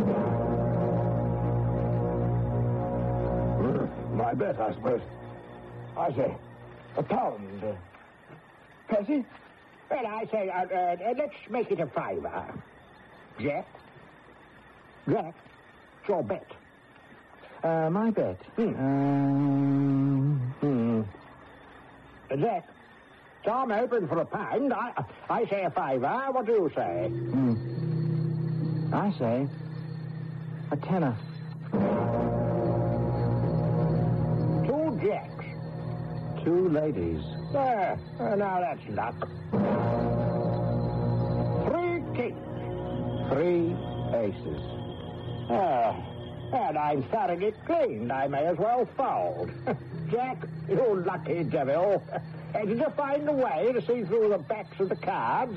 My 4.14 4.34
bet, 4.34 4.60
I 4.60 4.72
suppose. 4.74 5.00
I 5.96 6.12
say, 6.12 6.34
a 6.96 7.02
pound. 7.02 7.62
Percy? 8.88 9.24
Well, 9.90 10.06
I 10.06 10.26
say, 10.30 10.48
uh, 10.50 10.66
uh, 10.66 11.10
uh, 11.10 11.14
let's 11.16 11.34
make 11.48 11.70
it 11.70 11.80
a 11.80 11.86
fiver. 11.86 12.44
Jack? 13.40 13.66
Jack, 15.08 15.34
it's 16.00 16.08
your 16.08 16.22
bet. 16.22 16.46
Uh, 17.64 17.88
my 17.90 18.10
bet. 18.10 18.36
Hmm. 18.56 18.68
Um, 18.68 20.54
hmm. 20.60 21.02
Jack, 22.36 22.68
so 23.44 23.50
I'm 23.52 23.72
open 23.72 24.06
for 24.08 24.18
a 24.18 24.24
pound. 24.24 24.72
I, 24.72 24.92
I 25.28 25.46
say 25.46 25.64
a 25.64 25.70
fiver. 25.70 26.26
What 26.30 26.46
do 26.46 26.52
you 26.52 26.70
say? 26.74 27.08
Hmm. 27.08 28.94
I 28.94 29.12
say 29.18 29.48
a 30.72 30.76
tenner. 30.76 31.16
Two 34.66 35.00
jacks. 35.02 35.44
two 36.44 36.68
ladies. 36.68 37.22
There. 37.52 37.98
Uh, 38.20 38.34
now 38.36 38.60
that's 38.60 38.88
luck. 38.90 39.28
Three 41.66 42.02
kings. 42.16 43.30
Three 43.32 43.76
aces. 44.14 44.62
Ah, 45.50 45.96
and 46.52 46.78
I'm 46.78 47.02
thoroughly 47.04 47.52
cleaned. 47.66 48.12
I 48.12 48.28
may 48.28 48.46
as 48.46 48.58
well 48.58 48.86
fold. 48.96 49.50
Jack, 50.10 50.38
you 50.68 51.04
lucky 51.06 51.44
devil. 51.44 52.02
Did 52.52 52.78
you 52.78 52.92
find 52.96 53.28
a 53.28 53.32
way 53.32 53.72
to 53.72 53.80
see 53.80 54.04
through 54.04 54.30
the 54.30 54.38
backs 54.38 54.78
of 54.80 54.88
the 54.88 54.96
cards? 54.96 55.56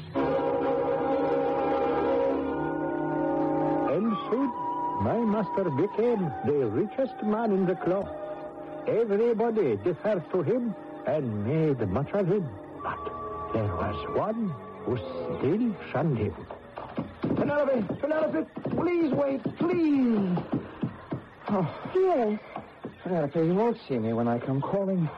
And 3.94 4.16
soon, 4.30 4.52
my 5.02 5.18
master 5.18 5.70
became 5.72 6.32
the 6.46 6.68
richest 6.68 7.24
man 7.24 7.52
in 7.52 7.66
the 7.66 7.76
club. 7.76 8.08
Everybody 8.88 9.78
deferred 9.78 10.30
to 10.32 10.42
him 10.44 10.76
and 11.08 11.46
made 11.46 11.88
much 11.90 12.12
of 12.12 12.28
him. 12.28 12.48
But 12.84 13.04
there 13.54 13.64
was 13.64 14.18
one 14.18 14.54
who 14.86 14.98
still 14.98 15.76
shunned 15.92 16.18
him. 16.18 16.36
Penelope, 17.22 17.86
Penelope, 18.00 18.46
please 18.76 19.12
wait, 19.12 19.44
please. 19.58 20.38
Oh, 21.50 21.70
Yes. 21.94 22.40
Penelope, 23.04 23.40
you 23.40 23.54
won't 23.54 23.78
see 23.88 23.98
me 23.98 24.14
when 24.14 24.28
I 24.28 24.40
come 24.40 24.62
calling. 24.62 25.10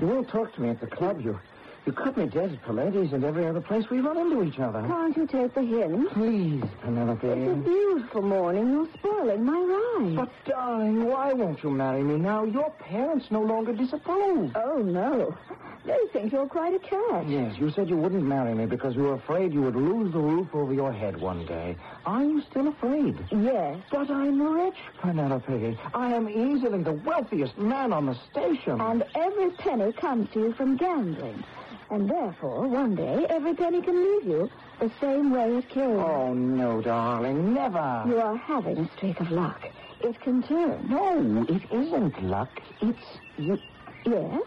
You 0.00 0.06
won't 0.06 0.28
talk 0.28 0.54
to 0.54 0.60
me 0.62 0.70
at 0.70 0.80
the 0.80 0.86
club. 0.86 1.20
You, 1.20 1.38
you 1.86 1.92
cut 1.92 2.16
me 2.16 2.26
dead 2.26 2.52
at 2.52 2.62
Pallades 2.62 3.12
and 3.12 3.24
every 3.24 3.46
other 3.46 3.60
place 3.60 3.84
we 3.90 4.00
run 4.00 4.16
into 4.16 4.42
each 4.42 4.58
other. 4.58 4.80
Can't 4.82 5.16
you 5.16 5.26
take 5.26 5.54
the 5.54 5.62
hint? 5.62 6.10
Please, 6.12 6.62
Penelope. 6.82 7.26
It's 7.26 7.52
a 7.52 7.54
beautiful 7.54 8.22
morning. 8.22 8.70
You're 8.70 8.88
spoiling 8.98 9.44
my 9.44 9.52
ride. 9.52 10.16
But, 10.16 10.30
darling, 10.46 11.04
why 11.06 11.32
won't 11.34 11.62
you 11.62 11.70
marry 11.70 12.02
me 12.02 12.16
now? 12.16 12.44
Your 12.44 12.70
parents 12.70 13.26
no 13.30 13.42
longer 13.42 13.72
disapprove. 13.74 14.52
Oh, 14.56 14.78
no. 14.78 15.36
They 15.84 15.98
think 16.14 16.32
you're 16.32 16.46
quite 16.46 16.72
a 16.72 16.78
catch. 16.78 17.26
Yes, 17.26 17.58
you 17.58 17.70
said 17.70 17.90
you 17.90 17.98
wouldn't 17.98 18.24
marry 18.24 18.54
me 18.54 18.64
because 18.64 18.96
you 18.96 19.02
were 19.02 19.14
afraid 19.14 19.52
you 19.52 19.60
would 19.60 19.76
lose 19.76 20.10
the 20.14 20.18
roof 20.18 20.48
over 20.54 20.72
your 20.72 20.90
head 20.90 21.20
one 21.20 21.44
day. 21.44 21.76
Are 22.06 22.24
you 22.24 22.42
still 22.50 22.68
afraid? 22.68 23.18
Yes. 23.30 23.76
But 23.90 24.10
I'm 24.10 24.40
rich, 24.40 24.76
Penelope. 25.02 25.78
I 25.92 26.14
am 26.14 26.30
easily 26.30 26.82
the 26.82 26.92
wealthiest 26.92 27.58
man 27.58 27.92
on 27.92 28.06
the 28.06 28.16
station. 28.30 28.80
And 28.80 29.04
every 29.14 29.50
penny 29.50 29.92
comes 29.92 30.30
to 30.32 30.40
you 30.40 30.52
from 30.54 30.78
gambling. 30.78 31.44
And 31.90 32.08
therefore, 32.08 32.66
one 32.66 32.94
day, 32.94 33.26
every 33.28 33.54
penny 33.54 33.82
can 33.82 33.94
leave 33.94 34.26
you 34.26 34.50
the 34.80 34.90
same 35.00 35.30
way 35.30 35.58
it 35.58 35.68
came. 35.68 35.98
Oh, 35.98 36.32
no, 36.32 36.80
darling, 36.80 37.54
never. 37.54 38.04
You 38.06 38.18
are 38.20 38.36
having 38.36 38.78
a 38.78 38.90
streak 38.96 39.20
of 39.20 39.30
luck. 39.30 39.68
It 40.00 40.20
can 40.20 40.42
turn. 40.42 40.88
No, 40.88 41.46
it 41.48 41.62
isn't 41.70 42.22
luck. 42.24 42.50
It's 42.80 43.18
you. 43.38 43.60
Yes? 44.04 44.42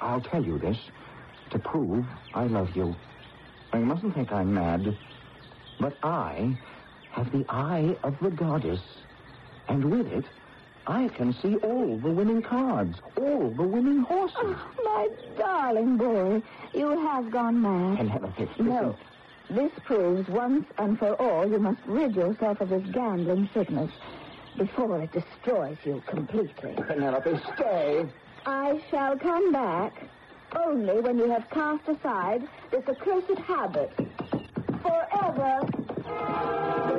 I'll 0.00 0.20
tell 0.20 0.44
you 0.44 0.58
this 0.58 0.78
to 1.50 1.58
prove 1.58 2.06
I 2.34 2.44
love 2.44 2.76
you. 2.76 2.94
Now, 3.72 3.80
you 3.80 3.86
mustn't 3.86 4.14
think 4.14 4.32
I'm 4.32 4.54
mad, 4.54 4.96
but 5.80 5.96
I 6.02 6.56
have 7.10 7.30
the 7.32 7.44
eye 7.48 7.96
of 8.02 8.18
the 8.20 8.30
goddess, 8.30 8.80
and 9.68 9.84
with 9.90 10.06
it, 10.06 10.24
I 10.88 11.08
can 11.08 11.34
see 11.34 11.56
all 11.56 11.98
the 11.98 12.10
winning 12.10 12.40
cards, 12.40 12.96
all 13.18 13.50
the 13.50 13.62
winning 13.62 14.00
horses. 14.00 14.36
Oh, 14.38 14.70
my 14.82 15.08
darling 15.36 15.98
boy, 15.98 16.42
you 16.72 16.88
have 16.88 17.30
gone 17.30 17.60
mad. 17.60 17.98
Penelope, 17.98 18.48
listen. 18.56 18.66
No. 18.66 18.96
This 19.50 19.70
proves 19.84 20.26
once 20.28 20.64
and 20.78 20.98
for 20.98 21.12
all 21.20 21.46
you 21.46 21.58
must 21.58 21.80
rid 21.86 22.16
yourself 22.16 22.62
of 22.62 22.70
this 22.70 22.82
gambling 22.90 23.50
sickness 23.52 23.90
before 24.56 25.02
it 25.02 25.12
destroys 25.12 25.76
you 25.84 26.02
completely. 26.06 26.74
Penelope, 26.86 27.38
stay. 27.54 28.06
I 28.46 28.82
shall 28.90 29.18
come 29.18 29.52
back 29.52 29.92
only 30.56 31.00
when 31.00 31.18
you 31.18 31.30
have 31.30 31.50
cast 31.50 31.86
aside 31.86 32.48
this 32.70 32.88
accursed 32.88 33.38
habit. 33.40 33.92
Forever. 34.82 36.97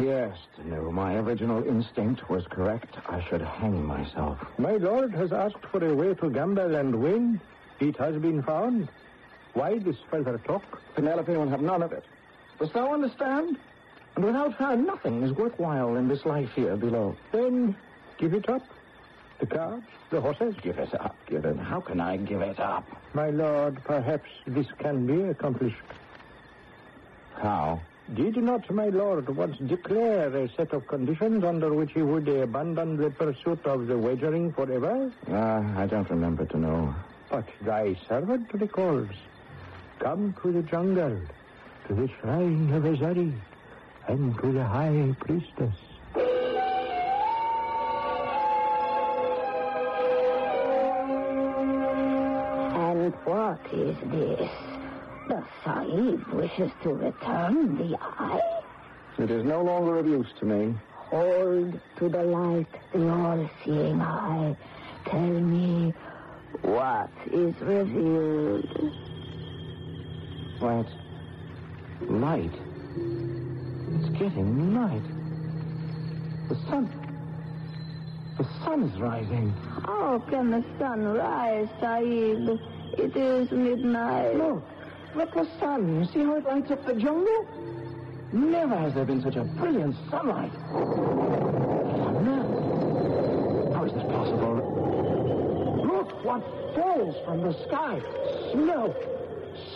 Yes, 0.00 0.36
no, 0.64 0.92
my 0.92 1.16
original 1.16 1.66
instinct 1.66 2.30
was 2.30 2.46
correct. 2.46 2.96
I 3.08 3.24
should 3.28 3.40
hang 3.40 3.84
myself. 3.84 4.38
My 4.56 4.76
lord 4.76 5.12
has 5.12 5.32
asked 5.32 5.64
for 5.72 5.84
a 5.84 5.92
way 5.92 6.14
to 6.14 6.30
gamble 6.30 6.76
and 6.76 7.02
win. 7.02 7.40
It 7.80 7.96
has 7.96 8.14
been 8.16 8.42
found. 8.42 8.88
Why 9.54 9.78
this 9.78 9.96
further 10.08 10.38
talk? 10.38 10.62
Penelope 10.94 11.32
will 11.32 11.48
have 11.48 11.62
none 11.62 11.82
of 11.82 11.92
it. 11.92 12.04
Dost 12.60 12.74
thou 12.74 12.94
understand? 12.94 13.56
And 14.14 14.24
without 14.24 14.54
her, 14.54 14.76
nothing 14.76 15.22
is 15.22 15.32
worthwhile 15.32 15.96
in 15.96 16.06
this 16.06 16.24
life 16.24 16.50
here 16.54 16.76
below. 16.76 17.16
Then 17.32 17.76
give 18.18 18.34
it 18.34 18.48
up. 18.48 18.62
The 19.40 19.46
cards, 19.46 19.86
the 20.10 20.20
horses. 20.20 20.54
Give 20.62 20.78
it 20.78 20.94
up, 20.94 21.16
it. 21.28 21.56
How 21.56 21.80
can 21.80 22.00
I 22.00 22.16
give 22.16 22.40
it 22.40 22.60
up? 22.60 22.84
My 23.14 23.30
lord, 23.30 23.82
perhaps 23.84 24.28
this 24.46 24.66
can 24.78 25.06
be 25.06 25.22
accomplished. 25.22 25.76
How? 27.36 27.80
Did 28.14 28.38
not 28.38 28.70
my 28.70 28.88
lord 28.88 29.28
once 29.36 29.58
declare 29.58 30.34
a 30.34 30.48
set 30.56 30.72
of 30.72 30.86
conditions 30.86 31.44
under 31.44 31.74
which 31.74 31.92
he 31.92 32.00
would 32.00 32.26
abandon 32.26 32.96
the 32.96 33.10
pursuit 33.10 33.64
of 33.66 33.86
the 33.86 33.98
wagering 33.98 34.50
forever? 34.52 35.12
Uh, 35.30 35.62
I 35.76 35.86
don't 35.86 36.08
remember 36.08 36.46
to 36.46 36.58
know. 36.58 36.94
But 37.30 37.44
thy 37.60 37.96
servant 38.08 38.52
recalls. 38.54 39.10
Come 39.98 40.34
to 40.42 40.52
the 40.52 40.62
jungle, 40.62 41.20
to 41.86 41.94
the 41.94 42.08
shrine 42.20 42.72
of 42.72 42.84
Azari, 42.84 43.34
and 44.06 44.38
to 44.40 44.52
the 44.52 44.64
high 44.64 45.14
priestess. 45.20 45.74
And 52.74 53.14
what 53.24 53.60
is 53.72 53.96
this? 54.10 54.67
Sahib 55.68 56.26
wishes 56.28 56.70
to 56.82 56.94
return 56.94 57.76
the 57.76 57.98
eye? 58.00 58.62
It 59.18 59.30
is 59.30 59.44
no 59.44 59.62
longer 59.62 59.98
of 59.98 60.06
use 60.06 60.32
to 60.38 60.46
me. 60.46 60.74
Hold 61.10 61.78
to 61.98 62.08
the 62.08 62.22
light, 62.22 62.66
the 62.94 63.06
all-seeing 63.06 64.00
eye. 64.00 64.56
Tell 65.04 65.20
me 65.20 65.92
what 66.62 67.10
is 67.30 67.54
revealed. 67.60 68.66
Why, 70.58 70.80
it's 70.80 72.10
light. 72.10 72.54
It's 73.92 74.08
getting 74.18 74.74
light. 74.74 75.02
The 76.48 76.56
sun. 76.70 76.88
The 78.38 78.46
sun 78.64 78.84
is 78.84 78.98
rising. 78.98 79.52
How 79.84 80.24
can 80.30 80.50
the 80.50 80.64
sun 80.78 81.04
rise, 81.04 81.68
Sahib? 81.78 82.58
It 82.96 83.14
is 83.14 83.50
midnight. 83.50 84.34
Look, 84.36 84.64
look 85.18 85.36
at 85.36 85.44
the 85.44 85.58
sun. 85.58 86.00
You 86.00 86.06
see 86.12 86.20
how 86.20 86.36
it 86.36 86.44
lights 86.44 86.70
up 86.70 86.86
the 86.86 86.94
jungle? 86.94 87.46
Never 88.32 88.76
has 88.76 88.94
there 88.94 89.04
been 89.04 89.20
such 89.20 89.34
a 89.34 89.42
brilliant 89.42 89.96
sunlight. 90.10 90.52
Thunder? 91.98 92.42
How 93.74 93.84
is 93.84 93.92
this 93.92 94.04
possible? 94.04 94.54
Look 95.84 96.24
what 96.24 96.42
falls 96.76 97.16
from 97.24 97.42
the 97.42 97.52
sky. 97.66 98.00
Snow. 98.52 98.94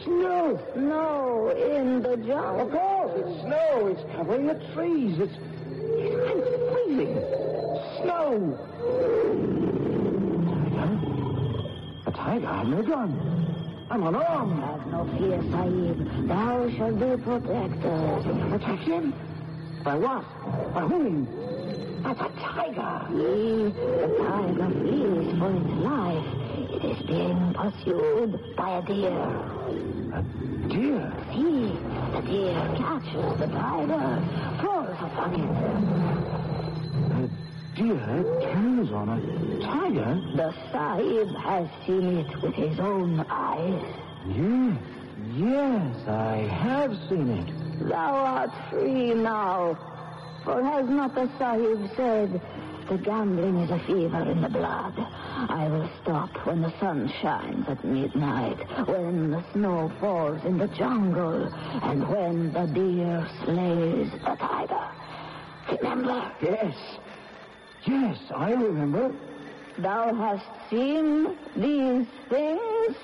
Snow. 0.05 0.61
Snow 0.75 1.51
in 1.51 2.03
the 2.03 2.17
jungle. 2.19 2.61
Of 2.61 2.71
course, 2.71 3.13
it's 3.17 3.41
snow. 3.43 3.87
It's 3.89 4.03
covering 4.15 4.47
the 4.47 4.55
trees. 4.75 5.19
It's. 5.19 5.37
I'm 6.31 6.41
freezing. 6.73 7.19
Snow. 8.03 8.57
Tiger? 10.77 10.91
A 12.07 12.13
tiger? 12.13 12.47
I'm 12.47 12.71
no 12.71 12.83
gun. 12.83 13.62
I'm 13.93 14.07
unarmed. 14.07 14.63
Have 14.63 14.87
no 14.87 15.05
fear, 15.19 15.43
Sahib. 15.51 16.27
Thou 16.27 16.71
shalt 16.79 16.99
be 16.99 17.23
protected. 17.23 18.51
Protection? 18.51 19.13
By 19.85 19.97
what? 19.97 20.25
By 20.73 20.81
whom? 20.81 21.29
That's 22.03 22.19
a 22.19 22.31
tiger. 22.41 23.07
See, 23.11 23.69
the 23.69 24.09
tiger 24.17 24.71
flees 24.81 25.39
for 25.39 25.53
its 25.53 25.73
life. 25.85 26.25
It 26.73 26.85
is 26.89 27.07
being 27.07 27.53
pursued 27.53 28.57
by 28.57 28.79
a 28.79 28.83
deer. 28.83 29.13
A 30.17 30.23
deer. 30.73 31.13
See, 31.35 31.77
the 32.15 32.23
deer 32.25 32.57
catches 32.81 33.39
the 33.41 33.47
tiger, 33.47 34.09
throws 34.59 34.97
upon 35.03 35.35
it. 35.35 36.42
Deer 37.75 38.23
turns 38.43 38.93
on 38.93 39.09
a 39.09 39.61
tiger? 39.63 40.21
The 40.37 40.55
Sahib 40.71 41.29
has 41.37 41.69
seen 41.87 42.19
it 42.19 42.43
with 42.43 42.55
his 42.55 42.79
own 42.79 43.21
eyes. 43.31 43.95
Yes. 44.29 44.79
Yes, 45.37 46.09
I 46.09 46.37
have 46.51 46.93
seen 47.09 47.31
it. 47.31 47.89
Thou 47.89 48.15
art 48.15 48.51
free 48.69 49.15
now. 49.15 49.79
For 50.45 50.63
has 50.63 50.87
not 50.89 51.15
the 51.15 51.31
Sahib 51.39 51.91
said, 51.97 52.41
the 52.91 52.99
gambling 52.99 53.57
is 53.61 53.71
a 53.71 53.79
fever 53.87 54.31
in 54.31 54.43
the 54.43 54.51
blood. 54.51 54.93
I 54.99 55.69
will 55.69 55.89
stop 56.03 56.47
when 56.47 56.61
the 56.61 56.79
sun 56.79 57.11
shines 57.23 57.67
at 57.69 57.83
midnight, 57.85 58.59
when 58.87 59.31
the 59.31 59.43
snow 59.53 59.91
falls 60.01 60.45
in 60.45 60.59
the 60.59 60.69
jungle, 60.69 61.47
and 61.83 62.07
when 62.09 62.53
the 62.53 62.67
deer 62.67 63.27
slays 63.45 64.11
the 64.11 64.37
tiger. 64.37 64.89
Remember? 65.81 66.31
Yes. 66.43 66.77
Yes, 67.85 68.19
I 68.35 68.53
remember. 68.53 69.13
Thou 69.79 70.15
hast 70.15 70.45
seen 70.71 71.37
these 71.57 72.07
things? 72.29 72.97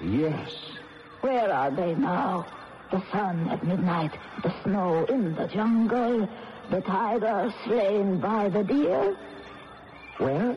Yes. 0.00 0.50
Where 1.20 1.52
are 1.52 1.70
they 1.70 1.94
now? 1.94 2.46
The 2.90 3.02
sun 3.12 3.48
at 3.48 3.64
midnight, 3.64 4.12
the 4.42 4.52
snow 4.64 5.04
in 5.04 5.34
the 5.34 5.46
jungle, 5.46 6.28
the 6.70 6.80
tiger 6.80 7.54
slain 7.64 8.18
by 8.18 8.48
the 8.48 8.64
deer. 8.64 9.16
Where? 10.18 10.56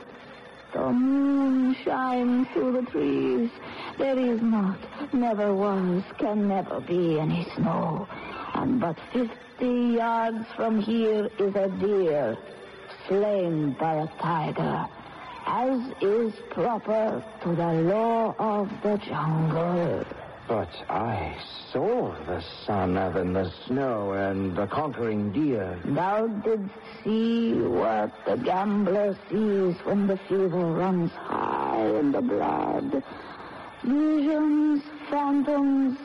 The 0.73 0.91
moon 0.91 1.75
shines 1.85 2.47
through 2.53 2.73
the 2.73 2.91
trees. 2.91 3.49
There 3.97 4.19
is 4.19 4.41
not, 4.41 4.77
never 5.13 5.53
was, 5.53 6.03
can 6.17 6.47
never 6.47 6.81
be 6.81 7.19
any 7.19 7.47
snow. 7.55 8.07
And 8.55 8.81
but 8.81 8.97
fifty 9.13 9.95
yards 9.95 10.45
from 10.55 10.81
here 10.81 11.29
is 11.37 11.55
a 11.55 11.69
deer 11.69 12.37
slain 13.07 13.71
by 13.79 13.95
a 13.95 14.07
tiger, 14.21 14.87
as 15.45 15.81
is 16.01 16.33
proper 16.49 17.23
to 17.43 17.55
the 17.55 17.73
law 17.83 18.35
of 18.39 18.69
the 18.81 18.97
jungle. 18.97 20.05
But 20.47 20.69
I 20.89 21.35
saw 21.71 22.13
the 22.25 22.43
sun 22.65 22.97
and 22.97 23.35
the 23.35 23.51
snow 23.65 24.11
and 24.11 24.55
the 24.55 24.67
conquering 24.67 25.31
deer. 25.31 25.79
Thou 25.85 26.27
didst 26.27 26.69
see 27.03 27.53
what 27.53 28.11
the 28.27 28.37
gambler 28.37 29.17
sees 29.29 29.75
when 29.85 30.05
the 30.05 30.17
fever 30.29 30.47
runs 30.47 31.11
high 31.11 31.87
in 31.99 32.11
the 32.11 32.21
blood. 32.21 33.03
Visions, 33.83 34.83
phantoms, 35.09 35.97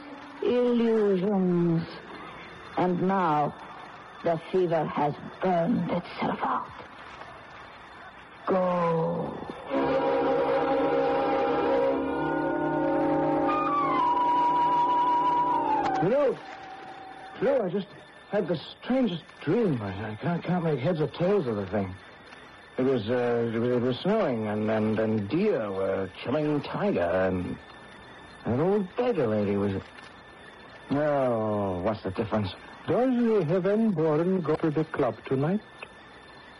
illusions. 0.43 1.87
And 2.79 3.03
now 3.03 3.55
the 4.25 4.41
fever 4.51 4.85
has 4.85 5.15
burned 5.43 5.91
itself 5.91 6.39
out. 6.43 6.69
Go. 8.51 9.33
Flo, 17.39 17.65
I 17.65 17.69
just 17.69 17.87
had 18.33 18.49
the 18.49 18.57
strangest 18.57 19.23
dream. 19.41 19.81
I, 19.81 20.11
I 20.11 20.15
can't, 20.17 20.43
can't 20.43 20.65
make 20.65 20.81
heads 20.81 21.01
or 21.01 21.07
tails 21.07 21.47
of 21.47 21.57
the 21.57 21.67
thing. 21.67 21.95
It 22.77 22.83
was, 22.83 23.09
uh, 23.09 23.53
it 23.55 23.81
was, 23.81 23.99
snowing, 24.01 24.49
and, 24.49 24.69
and, 24.69 24.99
and 24.99 25.29
deer 25.29 25.71
were 25.71 26.11
killing 26.23 26.61
tiger, 26.63 27.01
and 27.01 27.57
an 28.47 28.61
old 28.61 28.97
beggar 28.97 29.29
lady 29.29 29.57
was... 29.57 29.81
Oh, 30.91 31.81
what's 31.83 32.03
the 32.03 32.11
difference? 32.11 32.53
Does 32.89 33.15
the 33.15 33.45
heaven-born 33.45 34.41
go 34.41 34.57
to 34.57 34.71
the 34.71 34.85
club 34.85 35.17
tonight? 35.27 35.61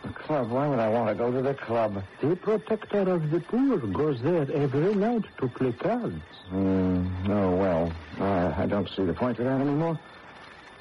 The 0.03 0.09
club? 0.09 0.49
Why 0.49 0.67
would 0.67 0.79
I 0.79 0.89
want 0.89 1.09
to 1.09 1.15
go 1.15 1.31
to 1.31 1.41
the 1.41 1.53
club? 1.53 2.03
The 2.21 2.35
protector 2.35 3.01
of 3.01 3.29
the 3.29 3.39
poor 3.39 3.77
goes 3.77 4.19
there 4.21 4.47
every 4.51 4.95
night 4.95 5.25
to 5.39 5.47
play 5.47 5.71
cards. 5.73 6.21
Mm, 6.51 7.29
oh, 7.29 7.55
well, 7.55 7.93
uh, 8.19 8.53
I 8.57 8.65
don't 8.65 8.89
see 8.89 9.03
the 9.03 9.13
point 9.13 9.37
of 9.39 9.45
that 9.45 9.61
anymore. 9.61 9.99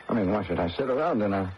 I 0.09 0.15
mean, 0.15 0.33
why 0.33 0.45
should 0.45 0.59
I 0.59 0.69
sit 0.71 0.89
around 0.89 1.23
in 1.23 1.33
a 1.33 1.53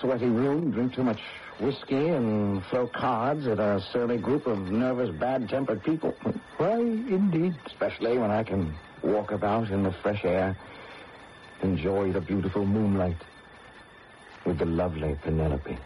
sweaty 0.00 0.26
room, 0.26 0.72
drink 0.72 0.94
too 0.94 1.04
much 1.04 1.20
whiskey, 1.60 2.08
and 2.08 2.64
throw 2.66 2.88
cards 2.88 3.46
at 3.46 3.60
a 3.60 3.80
surly 3.92 4.18
group 4.18 4.46
of 4.46 4.58
nervous, 4.70 5.14
bad-tempered 5.14 5.84
people? 5.84 6.14
Why, 6.58 6.78
indeed. 6.80 7.54
Especially 7.66 8.18
when 8.18 8.30
I 8.30 8.42
can 8.42 8.74
walk 9.02 9.30
about 9.30 9.70
in 9.70 9.84
the 9.84 9.92
fresh 9.92 10.24
air, 10.24 10.56
enjoy 11.62 12.12
the 12.12 12.20
beautiful 12.20 12.66
moonlight 12.66 13.22
with 14.44 14.58
the 14.58 14.66
lovely 14.66 15.16
Penelope. 15.22 15.78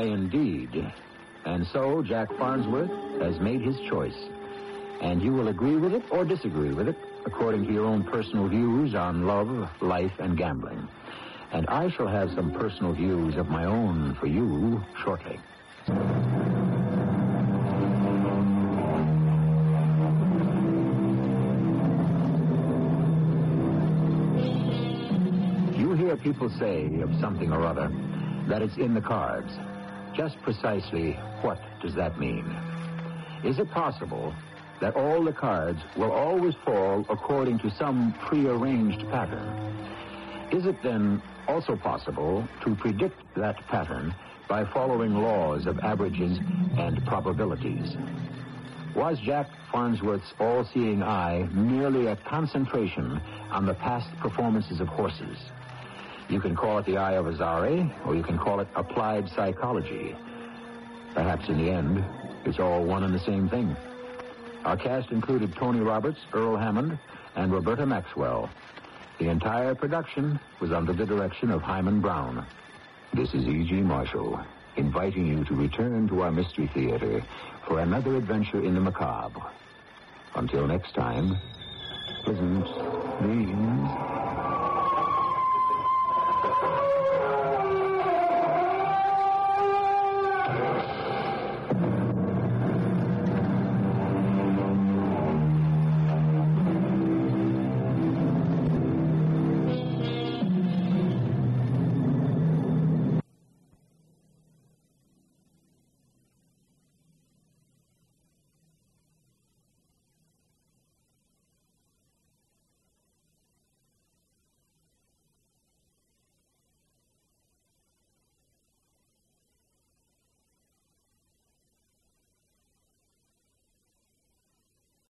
Indeed. 0.00 0.92
And 1.44 1.66
so 1.66 2.02
Jack 2.02 2.28
Farnsworth 2.38 2.90
has 3.20 3.38
made 3.40 3.60
his 3.60 3.78
choice. 3.88 4.16
And 5.00 5.20
you 5.20 5.32
will 5.32 5.48
agree 5.48 5.76
with 5.76 5.92
it 5.94 6.04
or 6.10 6.24
disagree 6.24 6.72
with 6.72 6.88
it 6.88 6.96
according 7.26 7.66
to 7.66 7.72
your 7.72 7.84
own 7.84 8.04
personal 8.04 8.48
views 8.48 8.94
on 8.94 9.26
love, 9.26 9.68
life, 9.80 10.12
and 10.18 10.36
gambling. 10.36 10.88
And 11.52 11.66
I 11.66 11.90
shall 11.90 12.06
have 12.06 12.30
some 12.34 12.52
personal 12.52 12.92
views 12.92 13.36
of 13.36 13.48
my 13.48 13.64
own 13.64 14.14
for 14.14 14.26
you 14.26 14.82
shortly. 15.04 15.38
You 25.76 25.92
hear 25.94 26.16
people 26.16 26.48
say 26.48 27.00
of 27.00 27.10
something 27.20 27.52
or 27.52 27.66
other 27.66 27.90
that 28.48 28.62
it's 28.62 28.76
in 28.76 28.94
the 28.94 29.00
cards. 29.00 29.52
Just 30.14 30.40
precisely 30.42 31.12
what 31.40 31.58
does 31.80 31.94
that 31.94 32.18
mean? 32.18 32.54
Is 33.44 33.58
it 33.58 33.70
possible 33.70 34.34
that 34.80 34.94
all 34.94 35.24
the 35.24 35.32
cards 35.32 35.80
will 35.96 36.12
always 36.12 36.54
fall 36.64 37.06
according 37.08 37.58
to 37.60 37.70
some 37.70 38.12
prearranged 38.26 39.08
pattern? 39.10 39.48
Is 40.50 40.66
it 40.66 40.82
then 40.82 41.22
also 41.48 41.76
possible 41.76 42.46
to 42.64 42.76
predict 42.76 43.20
that 43.36 43.56
pattern 43.68 44.14
by 44.48 44.64
following 44.66 45.14
laws 45.14 45.66
of 45.66 45.78
averages 45.78 46.38
and 46.76 47.04
probabilities? 47.06 47.96
Was 48.94 49.18
Jack 49.20 49.48
Farnsworth's 49.72 50.34
all-seeing 50.38 51.02
eye 51.02 51.48
merely 51.52 52.08
a 52.08 52.16
concentration 52.16 53.18
on 53.50 53.64
the 53.64 53.74
past 53.74 54.14
performances 54.20 54.80
of 54.80 54.88
horses? 54.88 55.38
You 56.32 56.40
can 56.40 56.56
call 56.56 56.78
it 56.78 56.86
the 56.86 56.96
eye 56.96 57.16
of 57.16 57.26
Azari, 57.26 57.92
or 58.06 58.14
you 58.16 58.22
can 58.22 58.38
call 58.38 58.60
it 58.60 58.68
applied 58.74 59.28
psychology. 59.28 60.16
Perhaps 61.12 61.50
in 61.50 61.58
the 61.58 61.70
end, 61.70 62.02
it's 62.46 62.58
all 62.58 62.82
one 62.84 63.04
and 63.04 63.14
the 63.14 63.18
same 63.18 63.50
thing. 63.50 63.76
Our 64.64 64.78
cast 64.78 65.10
included 65.10 65.54
Tony 65.54 65.80
Roberts, 65.80 66.20
Earl 66.32 66.56
Hammond, 66.56 66.98
and 67.36 67.52
Roberta 67.52 67.84
Maxwell. 67.84 68.48
The 69.18 69.28
entire 69.28 69.74
production 69.74 70.40
was 70.58 70.72
under 70.72 70.94
the 70.94 71.04
direction 71.04 71.50
of 71.50 71.60
Himan 71.60 72.00
Brown. 72.00 72.46
This 73.12 73.34
is 73.34 73.46
E.G. 73.46 73.82
Marshall, 73.82 74.40
inviting 74.76 75.26
you 75.26 75.44
to 75.44 75.54
return 75.54 76.08
to 76.08 76.22
our 76.22 76.32
Mystery 76.32 76.70
Theater 76.72 77.22
for 77.66 77.80
another 77.80 78.16
adventure 78.16 78.64
in 78.64 78.72
the 78.72 78.80
macabre. 78.80 79.42
Until 80.34 80.66
next 80.66 80.94
time, 80.94 81.36
pleasant 82.24 82.64
dreams. 83.20 84.21